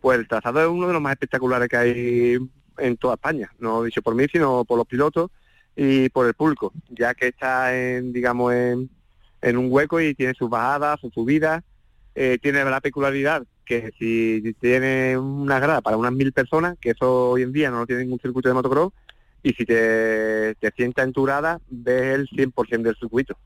Pues 0.00 0.18
el 0.18 0.28
trazado 0.28 0.60
es 0.60 0.68
uno 0.68 0.86
de 0.86 0.92
los 0.92 1.02
más 1.02 1.12
espectaculares 1.12 1.68
que 1.68 1.76
hay 1.76 2.38
en 2.78 2.96
toda 2.96 3.14
España, 3.14 3.50
no 3.58 3.82
dicho 3.82 4.02
por 4.02 4.14
mí, 4.14 4.24
sino 4.32 4.64
por 4.64 4.78
los 4.78 4.86
pilotos 4.86 5.30
y 5.76 6.08
por 6.08 6.26
el 6.26 6.34
público, 6.34 6.72
ya 6.88 7.14
que 7.14 7.28
está 7.28 7.76
en, 7.76 8.12
digamos, 8.12 8.52
en, 8.54 8.90
en 9.42 9.56
un 9.56 9.66
hueco 9.70 10.00
y 10.00 10.14
tiene 10.14 10.34
sus 10.34 10.48
bajadas, 10.48 11.00
sus 11.00 11.12
subidas, 11.12 11.62
eh, 12.14 12.38
tiene 12.40 12.64
la 12.64 12.80
peculiaridad 12.80 13.44
que 13.64 13.92
si 13.98 14.54
tiene 14.60 15.16
una 15.16 15.60
grada 15.60 15.80
para 15.80 15.96
unas 15.96 16.12
mil 16.12 16.32
personas, 16.32 16.76
que 16.80 16.90
eso 16.90 17.30
hoy 17.30 17.42
en 17.42 17.52
día 17.52 17.70
no 17.70 17.78
lo 17.78 17.86
tiene 17.86 18.02
ningún 18.02 18.18
circuito 18.18 18.48
de 18.48 18.54
motocross, 18.54 18.92
y 19.42 19.52
si 19.52 19.64
te, 19.64 20.54
te 20.56 20.70
sienta 20.76 21.02
enturada, 21.02 21.60
ves 21.68 22.14
el 22.14 22.28
100% 22.28 22.82
del 22.82 22.96
circuito. 22.96 23.36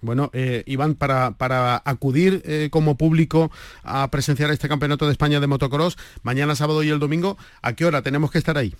Bueno, 0.00 0.30
eh, 0.32 0.62
Iván, 0.66 0.94
para, 0.94 1.32
para 1.32 1.82
acudir 1.84 2.42
eh, 2.44 2.68
como 2.70 2.96
público 2.96 3.50
a 3.82 4.08
presenciar 4.08 4.50
este 4.50 4.68
campeonato 4.68 5.06
de 5.06 5.12
España 5.12 5.40
de 5.40 5.46
motocross, 5.46 5.96
mañana 6.22 6.54
sábado 6.54 6.82
y 6.82 6.90
el 6.90 7.00
domingo, 7.00 7.36
¿a 7.60 7.72
qué 7.72 7.84
hora 7.84 8.02
tenemos 8.02 8.30
que 8.30 8.38
estar 8.38 8.56
ahí? 8.56 8.74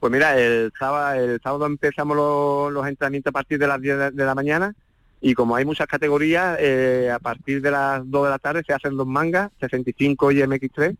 Pues 0.00 0.12
mira, 0.12 0.38
el 0.38 0.72
sábado, 0.78 1.20
el 1.20 1.40
sábado 1.42 1.66
empezamos 1.66 2.16
los, 2.16 2.86
entrenamientos 2.86 3.30
a 3.30 3.32
partir 3.32 3.58
de 3.58 3.66
las 3.66 3.80
10 3.80 4.14
de, 4.14 4.24
la 4.24 4.34
mañana 4.34 4.74
y 5.20 5.34
como 5.34 5.56
hay 5.56 5.64
muchas 5.64 5.86
categorías, 5.86 6.56
eh, 6.60 7.10
a 7.12 7.18
partir 7.18 7.60
de 7.60 7.70
las 7.70 8.08
2 8.08 8.24
de 8.24 8.30
la 8.30 8.38
tarde 8.38 8.62
se 8.66 8.72
hacen 8.72 8.96
dos 8.96 9.06
mangas, 9.06 9.50
65 9.60 10.32
y 10.32 10.36
MX3, 10.36 10.96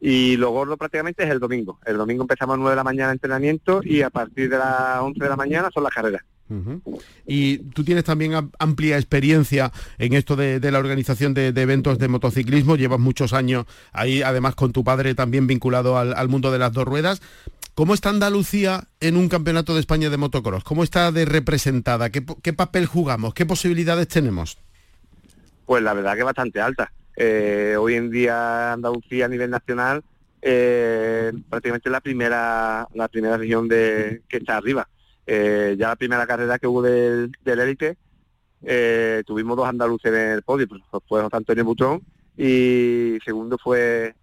y 0.00 0.36
lo 0.38 0.50
gordo 0.50 0.76
prácticamente 0.78 1.24
es 1.24 1.30
el 1.30 1.38
domingo. 1.38 1.78
El 1.84 1.98
domingo 1.98 2.22
empezamos 2.22 2.54
a 2.54 2.56
9 2.56 2.70
de 2.70 2.76
la 2.76 2.84
mañana 2.84 3.12
entrenamiento 3.12 3.80
y 3.84 4.00
a 4.02 4.10
partir 4.10 4.48
de 4.48 4.58
las 4.58 5.00
11 5.00 5.22
de 5.22 5.28
la 5.28 5.36
mañana 5.36 5.70
son 5.72 5.84
las 5.84 5.92
carreras. 5.92 6.22
Y 7.26 7.58
tú 7.58 7.84
tienes 7.84 8.02
también 8.02 8.50
amplia 8.58 8.96
experiencia 8.96 9.70
en 9.98 10.14
esto 10.14 10.34
de, 10.34 10.58
la 10.70 10.78
organización 10.78 11.32
de, 11.32 11.48
eventos 11.48 11.98
de 11.98 12.08
motociclismo, 12.08 12.76
llevas 12.76 12.98
muchos 12.98 13.32
años 13.32 13.66
ahí, 13.92 14.22
además 14.22 14.56
con 14.56 14.72
tu 14.72 14.82
padre 14.82 15.14
también 15.14 15.46
vinculado 15.46 15.96
al, 15.96 16.28
mundo 16.28 16.50
de 16.50 16.58
las 16.58 16.72
dos 16.72 16.86
ruedas. 16.86 17.22
¿Cómo 17.74 17.94
está 17.94 18.08
Andalucía 18.08 18.88
en 18.98 19.16
un 19.16 19.28
campeonato 19.28 19.74
de 19.74 19.80
España 19.80 20.10
de 20.10 20.16
motocross? 20.16 20.64
¿Cómo 20.64 20.82
está 20.82 21.12
de 21.12 21.24
representada? 21.24 22.10
¿Qué, 22.10 22.52
papel 22.52 22.86
jugamos? 22.86 23.32
¿Qué 23.32 23.46
posibilidades 23.46 24.08
tenemos? 24.08 24.58
Pues 25.66 25.82
la 25.82 25.94
verdad 25.94 26.16
que 26.16 26.24
bastante 26.24 26.60
alta. 26.60 26.92
Eh, 27.22 27.76
hoy 27.78 27.96
en 27.96 28.10
día 28.10 28.72
Andalucía 28.72 29.26
a 29.26 29.28
nivel 29.28 29.50
nacional 29.50 30.02
eh, 30.40 31.30
prácticamente 31.50 31.90
la 31.90 32.00
primera 32.00 32.88
la 32.94 33.08
primera 33.08 33.36
región 33.36 33.68
de 33.68 34.22
que 34.26 34.38
está 34.38 34.56
arriba 34.56 34.88
eh, 35.26 35.76
ya 35.78 35.88
la 35.88 35.96
primera 35.96 36.26
carrera 36.26 36.58
que 36.58 36.66
hubo 36.66 36.82
del, 36.82 37.30
élite, 37.44 37.96
eh, 38.62 39.22
tuvimos 39.24 39.56
dos 39.56 39.68
andaluces 39.68 40.12
en 40.12 40.30
el 40.32 40.42
podio, 40.42 40.66
pues, 40.66 40.82
fue 41.06 41.22
José 41.22 41.36
Antonio 41.36 41.64
Butrón 41.64 42.02
y 42.36 43.16
segundo 43.24 43.56
fue 43.56 44.14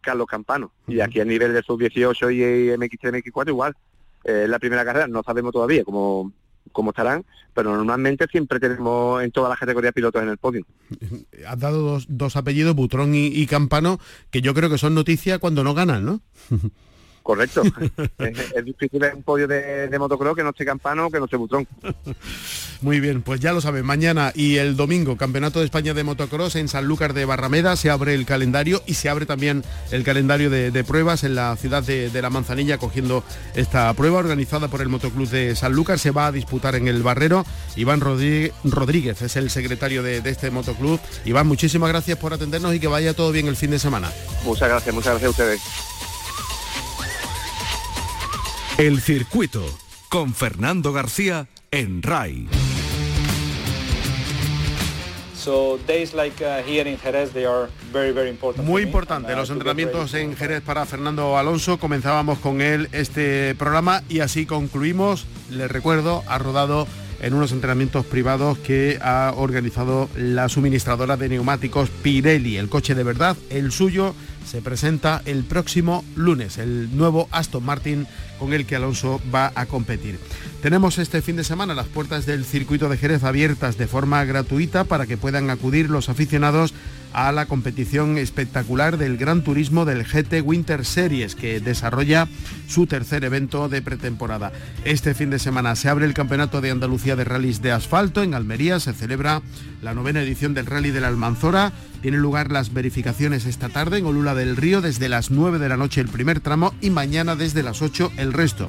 Carlos 0.00 0.26
Campano. 0.26 0.72
Y 0.88 0.98
aquí 0.98 1.20
a 1.20 1.24
nivel 1.24 1.52
de 1.52 1.62
sub-18 1.62 2.34
y 2.34 2.76
MX3, 2.76 3.22
MX4 3.22 3.48
igual. 3.48 3.76
es 4.24 4.48
la 4.48 4.58
primera 4.58 4.84
carrera, 4.84 5.06
no 5.06 5.22
sabemos 5.22 5.52
todavía 5.52 5.84
cómo, 5.84 6.32
cómo 6.72 6.90
estarán, 6.90 7.24
pero 7.54 7.76
normalmente 7.76 8.26
siempre 8.30 8.60
tenemos 8.60 9.22
en 9.22 9.30
todas 9.30 9.50
las 9.50 9.58
categorías 9.58 9.92
pilotos 9.92 10.22
en 10.22 10.28
el 10.28 10.38
podio. 10.38 10.66
Has 11.46 11.58
dado 11.58 12.00
dos, 12.08 12.36
apellidos, 12.36 12.74
Butrón 12.74 13.14
y, 13.14 13.26
y, 13.26 13.46
Campano, 13.46 13.98
que 14.30 14.40
yo 14.40 14.54
creo 14.54 14.70
que 14.70 14.78
son 14.78 14.94
noticias 14.94 15.38
cuando 15.38 15.64
no 15.64 15.74
ganan, 15.74 16.04
¿no? 16.04 16.20
Correcto. 17.22 17.62
es, 18.18 18.64
difícil 18.64 19.02
un 19.14 19.22
podio 19.22 19.46
de, 19.46 19.94
motocross 19.98 20.36
que 20.36 20.42
no 20.42 20.50
esté 20.50 20.64
Campano 20.64 21.10
que 21.10 21.18
no 21.18 21.24
esté 21.24 21.36
Butrón. 21.36 21.66
Muy 22.80 23.00
bien, 23.00 23.22
pues 23.22 23.40
ya 23.40 23.52
lo 23.52 23.60
saben, 23.60 23.84
mañana 23.84 24.30
y 24.36 24.56
el 24.56 24.76
domingo, 24.76 25.16
Campeonato 25.16 25.58
de 25.58 25.64
España 25.64 25.94
de 25.94 26.04
Motocross 26.04 26.54
en 26.54 26.68
Sanlúcar 26.68 27.12
de 27.12 27.24
Barrameda, 27.24 27.74
se 27.74 27.90
abre 27.90 28.14
el 28.14 28.24
calendario 28.24 28.82
y 28.86 28.94
se 28.94 29.08
abre 29.08 29.26
también 29.26 29.64
el 29.90 30.04
calendario 30.04 30.48
de, 30.48 30.84
pruebas 30.84 31.24
en 31.24 31.34
la 31.34 31.56
ciudad 31.56 31.82
de, 31.82 32.22
La 32.22 32.30
Manzanilla, 32.30 32.78
cogiendo 32.78 33.24
esta 33.56 33.92
prueba 33.94 34.18
organizada 34.18 34.68
por 34.68 34.80
el 34.80 34.88
Motoclub 34.88 35.28
de 35.28 35.56
Sanlúcar. 35.56 35.98
Se 35.98 36.12
va 36.12 36.28
a 36.28 36.32
disputar 36.32 36.76
en 36.76 36.86
el 36.86 37.02
Barrero. 37.02 37.44
Iván 37.74 38.00
Rodríguez 38.00 39.22
es 39.22 39.36
el 39.36 39.50
secretario 39.50 40.04
de, 40.04 40.20
de 40.20 40.30
este 40.30 40.50
motoclub. 40.52 41.00
Iván, 41.24 41.48
muchísimas 41.48 41.88
gracias 41.88 42.16
por 42.16 42.32
atendernos 42.32 42.74
y 42.74 42.80
que 42.80 42.86
vaya 42.86 43.12
todo 43.12 43.32
bien 43.32 43.48
el 43.48 43.56
fin 43.56 43.72
de 43.72 43.80
semana. 43.80 44.10
Muchas 44.44 44.68
gracias, 44.68 44.94
muchas 44.94 45.20
gracias 45.20 45.26
a 45.26 45.30
ustedes. 45.30 46.07
El 48.78 49.00
circuito 49.00 49.66
con 50.08 50.32
Fernando 50.32 50.92
García 50.92 51.48
en 51.72 52.00
RAI. 52.00 52.46
Muy 58.62 58.82
importante 58.82 59.34
los 59.34 59.50
entrenamientos 59.50 60.14
en 60.14 60.36
Jerez 60.36 60.62
para 60.62 60.86
Fernando 60.86 61.36
Alonso. 61.36 61.78
Comenzábamos 61.80 62.38
con 62.38 62.60
él 62.60 62.88
este 62.92 63.56
programa 63.56 64.04
y 64.08 64.20
así 64.20 64.46
concluimos. 64.46 65.26
Les 65.50 65.68
recuerdo, 65.68 66.22
ha 66.28 66.38
rodado 66.38 66.86
en 67.20 67.34
unos 67.34 67.52
entrenamientos 67.52 68.06
privados 68.06 68.58
que 68.58 68.98
ha 69.02 69.32
organizado 69.36 70.08
la 70.16 70.48
suministradora 70.48 71.16
de 71.16 71.28
neumáticos 71.28 71.90
Pirelli. 71.90 72.56
El 72.56 72.68
coche 72.68 72.94
de 72.94 73.04
verdad, 73.04 73.36
el 73.50 73.72
suyo, 73.72 74.14
se 74.46 74.62
presenta 74.62 75.20
el 75.26 75.44
próximo 75.44 76.04
lunes, 76.16 76.58
el 76.58 76.96
nuevo 76.96 77.28
Aston 77.30 77.64
Martin 77.64 78.06
con 78.38 78.54
el 78.54 78.64
que 78.64 78.76
Alonso 78.76 79.20
va 79.34 79.52
a 79.54 79.66
competir. 79.66 80.18
Tenemos 80.62 80.98
este 80.98 81.22
fin 81.22 81.36
de 81.36 81.44
semana 81.44 81.74
las 81.74 81.86
puertas 81.86 82.24
del 82.24 82.44
circuito 82.44 82.88
de 82.88 82.96
Jerez 82.96 83.24
abiertas 83.24 83.76
de 83.76 83.86
forma 83.86 84.24
gratuita 84.24 84.84
para 84.84 85.06
que 85.06 85.16
puedan 85.16 85.50
acudir 85.50 85.90
los 85.90 86.08
aficionados 86.08 86.72
a 87.12 87.32
la 87.32 87.46
competición 87.46 88.18
espectacular 88.18 88.98
del 88.98 89.16
Gran 89.16 89.42
Turismo 89.42 89.84
del 89.84 90.04
GT 90.04 90.42
Winter 90.42 90.84
Series 90.84 91.34
que 91.34 91.60
desarrolla 91.60 92.28
su 92.68 92.86
tercer 92.86 93.24
evento 93.24 93.68
de 93.68 93.82
pretemporada. 93.82 94.52
Este 94.84 95.14
fin 95.14 95.30
de 95.30 95.38
semana 95.38 95.76
se 95.76 95.88
abre 95.88 96.06
el 96.06 96.14
Campeonato 96.14 96.60
de 96.60 96.70
Andalucía 96.70 97.16
de 97.16 97.24
Rallys 97.24 97.62
de 97.62 97.72
Asfalto. 97.72 98.22
En 98.22 98.34
Almería 98.34 98.80
se 98.80 98.92
celebra 98.92 99.42
la 99.82 99.94
novena 99.94 100.22
edición 100.22 100.54
del 100.54 100.66
Rally 100.66 100.90
de 100.90 101.00
la 101.00 101.08
Almanzora. 101.08 101.72
Tienen 102.02 102.20
lugar 102.20 102.52
las 102.52 102.72
verificaciones 102.72 103.46
esta 103.46 103.68
tarde 103.68 103.98
en 103.98 104.06
Olula 104.06 104.34
del 104.34 104.56
Río 104.56 104.80
desde 104.80 105.08
las 105.08 105.30
9 105.30 105.58
de 105.58 105.68
la 105.68 105.76
noche 105.76 106.00
el 106.00 106.08
primer 106.08 106.40
tramo 106.40 106.74
y 106.80 106.90
mañana 106.90 107.36
desde 107.36 107.62
las 107.62 107.82
8 107.82 108.12
el 108.16 108.32
resto. 108.32 108.68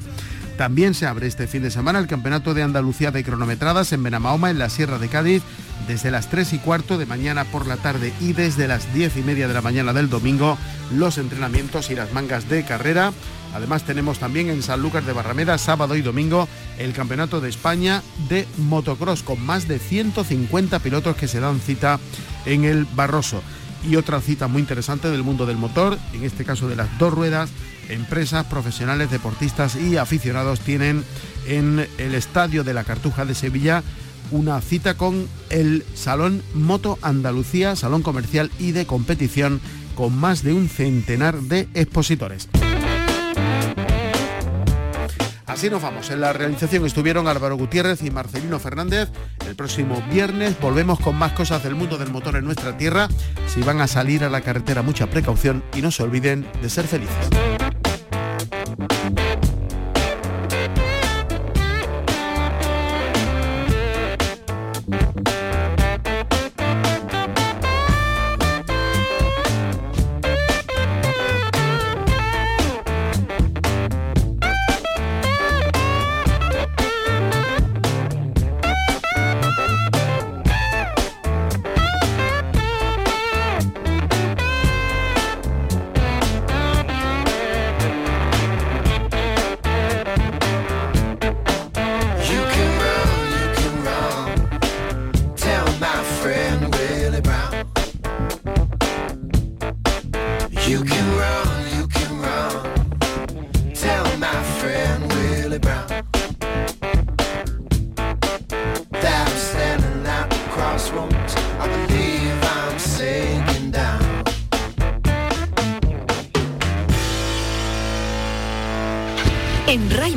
También 0.56 0.94
se 0.94 1.06
abre 1.06 1.26
este 1.26 1.46
fin 1.46 1.62
de 1.62 1.70
semana 1.70 1.98
el 1.98 2.06
Campeonato 2.06 2.54
de 2.54 2.62
Andalucía 2.62 3.10
de 3.10 3.24
cronometradas 3.24 3.92
en 3.92 4.02
Benamahoma, 4.02 4.50
en 4.50 4.58
la 4.58 4.68
Sierra 4.68 4.98
de 4.98 5.08
Cádiz, 5.08 5.42
desde 5.88 6.10
las 6.10 6.28
3 6.28 6.52
y 6.52 6.58
cuarto 6.58 6.98
de 6.98 7.06
mañana 7.06 7.44
por 7.44 7.66
la 7.66 7.76
tarde 7.76 8.12
y 8.20 8.32
desde 8.32 8.68
las 8.68 8.92
10 8.92 9.16
y 9.16 9.22
media 9.22 9.48
de 9.48 9.54
la 9.54 9.62
mañana 9.62 9.92
del 9.92 10.10
domingo 10.10 10.58
los 10.94 11.18
entrenamientos 11.18 11.90
y 11.90 11.94
las 11.94 12.12
mangas 12.12 12.48
de 12.48 12.64
carrera. 12.64 13.12
Además 13.54 13.84
tenemos 13.84 14.18
también 14.18 14.48
en 14.48 14.62
San 14.62 14.80
Lucas 14.80 15.04
de 15.04 15.12
Barrameda, 15.12 15.58
sábado 15.58 15.96
y 15.96 16.02
domingo, 16.02 16.48
el 16.78 16.92
Campeonato 16.92 17.40
de 17.40 17.48
España 17.48 18.02
de 18.28 18.46
motocross 18.58 19.22
con 19.22 19.44
más 19.44 19.66
de 19.66 19.78
150 19.78 20.78
pilotos 20.78 21.16
que 21.16 21.28
se 21.28 21.40
dan 21.40 21.60
cita 21.60 21.98
en 22.46 22.64
el 22.64 22.84
Barroso. 22.84 23.42
Y 23.88 23.96
otra 23.96 24.20
cita 24.20 24.46
muy 24.46 24.60
interesante 24.60 25.10
del 25.10 25.22
mundo 25.22 25.46
del 25.46 25.56
motor, 25.56 25.98
en 26.12 26.24
este 26.24 26.44
caso 26.44 26.68
de 26.68 26.76
las 26.76 26.98
dos 26.98 27.12
ruedas, 27.12 27.50
empresas, 27.88 28.46
profesionales, 28.46 29.10
deportistas 29.10 29.76
y 29.76 29.96
aficionados 29.96 30.60
tienen 30.60 31.04
en 31.46 31.86
el 31.98 32.14
Estadio 32.14 32.62
de 32.64 32.74
la 32.74 32.84
Cartuja 32.84 33.24
de 33.24 33.34
Sevilla 33.34 33.82
una 34.30 34.60
cita 34.60 34.96
con 34.96 35.26
el 35.48 35.84
Salón 35.94 36.42
Moto 36.54 36.98
Andalucía, 37.02 37.74
salón 37.74 38.02
comercial 38.02 38.50
y 38.58 38.72
de 38.72 38.86
competición 38.86 39.60
con 39.94 40.16
más 40.16 40.42
de 40.42 40.52
un 40.52 40.68
centenar 40.68 41.40
de 41.40 41.68
expositores. 41.74 42.48
Así 45.50 45.68
nos 45.68 45.82
vamos. 45.82 46.08
En 46.10 46.20
la 46.20 46.32
realización 46.32 46.86
estuvieron 46.86 47.26
Álvaro 47.26 47.56
Gutiérrez 47.56 48.02
y 48.04 48.10
Marcelino 48.12 48.60
Fernández. 48.60 49.08
El 49.48 49.56
próximo 49.56 50.00
viernes 50.08 50.58
volvemos 50.60 51.00
con 51.00 51.16
más 51.16 51.32
cosas 51.32 51.64
del 51.64 51.74
mundo 51.74 51.98
del 51.98 52.12
motor 52.12 52.36
en 52.36 52.44
nuestra 52.44 52.76
tierra. 52.76 53.08
Si 53.48 53.60
van 53.60 53.80
a 53.80 53.88
salir 53.88 54.22
a 54.22 54.30
la 54.30 54.42
carretera, 54.42 54.82
mucha 54.82 55.08
precaución 55.08 55.64
y 55.74 55.82
no 55.82 55.90
se 55.90 56.04
olviden 56.04 56.46
de 56.62 56.70
ser 56.70 56.86
felices. 56.86 57.49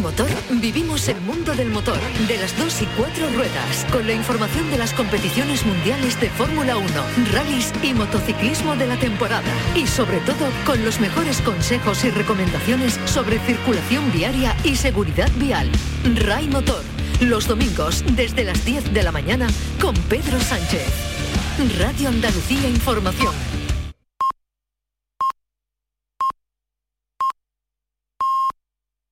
Motor 0.04 0.28
vivimos 0.60 1.08
el 1.08 1.20
mundo 1.22 1.56
del 1.56 1.70
motor, 1.70 1.98
de 2.28 2.38
las 2.38 2.58
dos 2.58 2.82
y 2.82 2.86
cuatro 2.98 3.26
ruedas, 3.30 3.86
con 3.90 4.06
la 4.06 4.12
información 4.12 4.70
de 4.70 4.78
las 4.78 4.94
competiciones 4.94 5.66
mundiales 5.66 6.20
de 6.20 6.30
Fórmula 6.30 6.76
1, 6.76 6.88
rallies 7.32 7.72
y 7.82 7.94
motociclismo 7.94 8.76
de 8.76 8.86
la 8.86 9.00
temporada. 9.00 9.50
Y 9.76 9.88
sobre 9.88 10.20
todo 10.20 10.46
con 10.66 10.84
los 10.84 11.00
mejores 11.00 11.40
consejos 11.40 12.04
y 12.04 12.10
recomendaciones 12.10 13.00
sobre 13.06 13.40
circulación 13.40 14.12
viaria 14.12 14.58
y 14.66 14.76
seguridad 14.76 15.32
vial. 15.38 15.72
RAI 16.16 16.50
Motor, 16.50 16.84
los 17.22 17.48
domingos 17.48 18.04
desde 18.12 18.44
las 18.44 18.66
10 18.66 18.94
de 18.94 19.04
la 19.04 19.14
mañana 19.14 19.48
con 19.80 19.96
Pedro 19.96 20.38
Sánchez. 20.42 20.86
Radio 21.80 22.10
Andalucía 22.10 22.68
Información. 22.68 23.34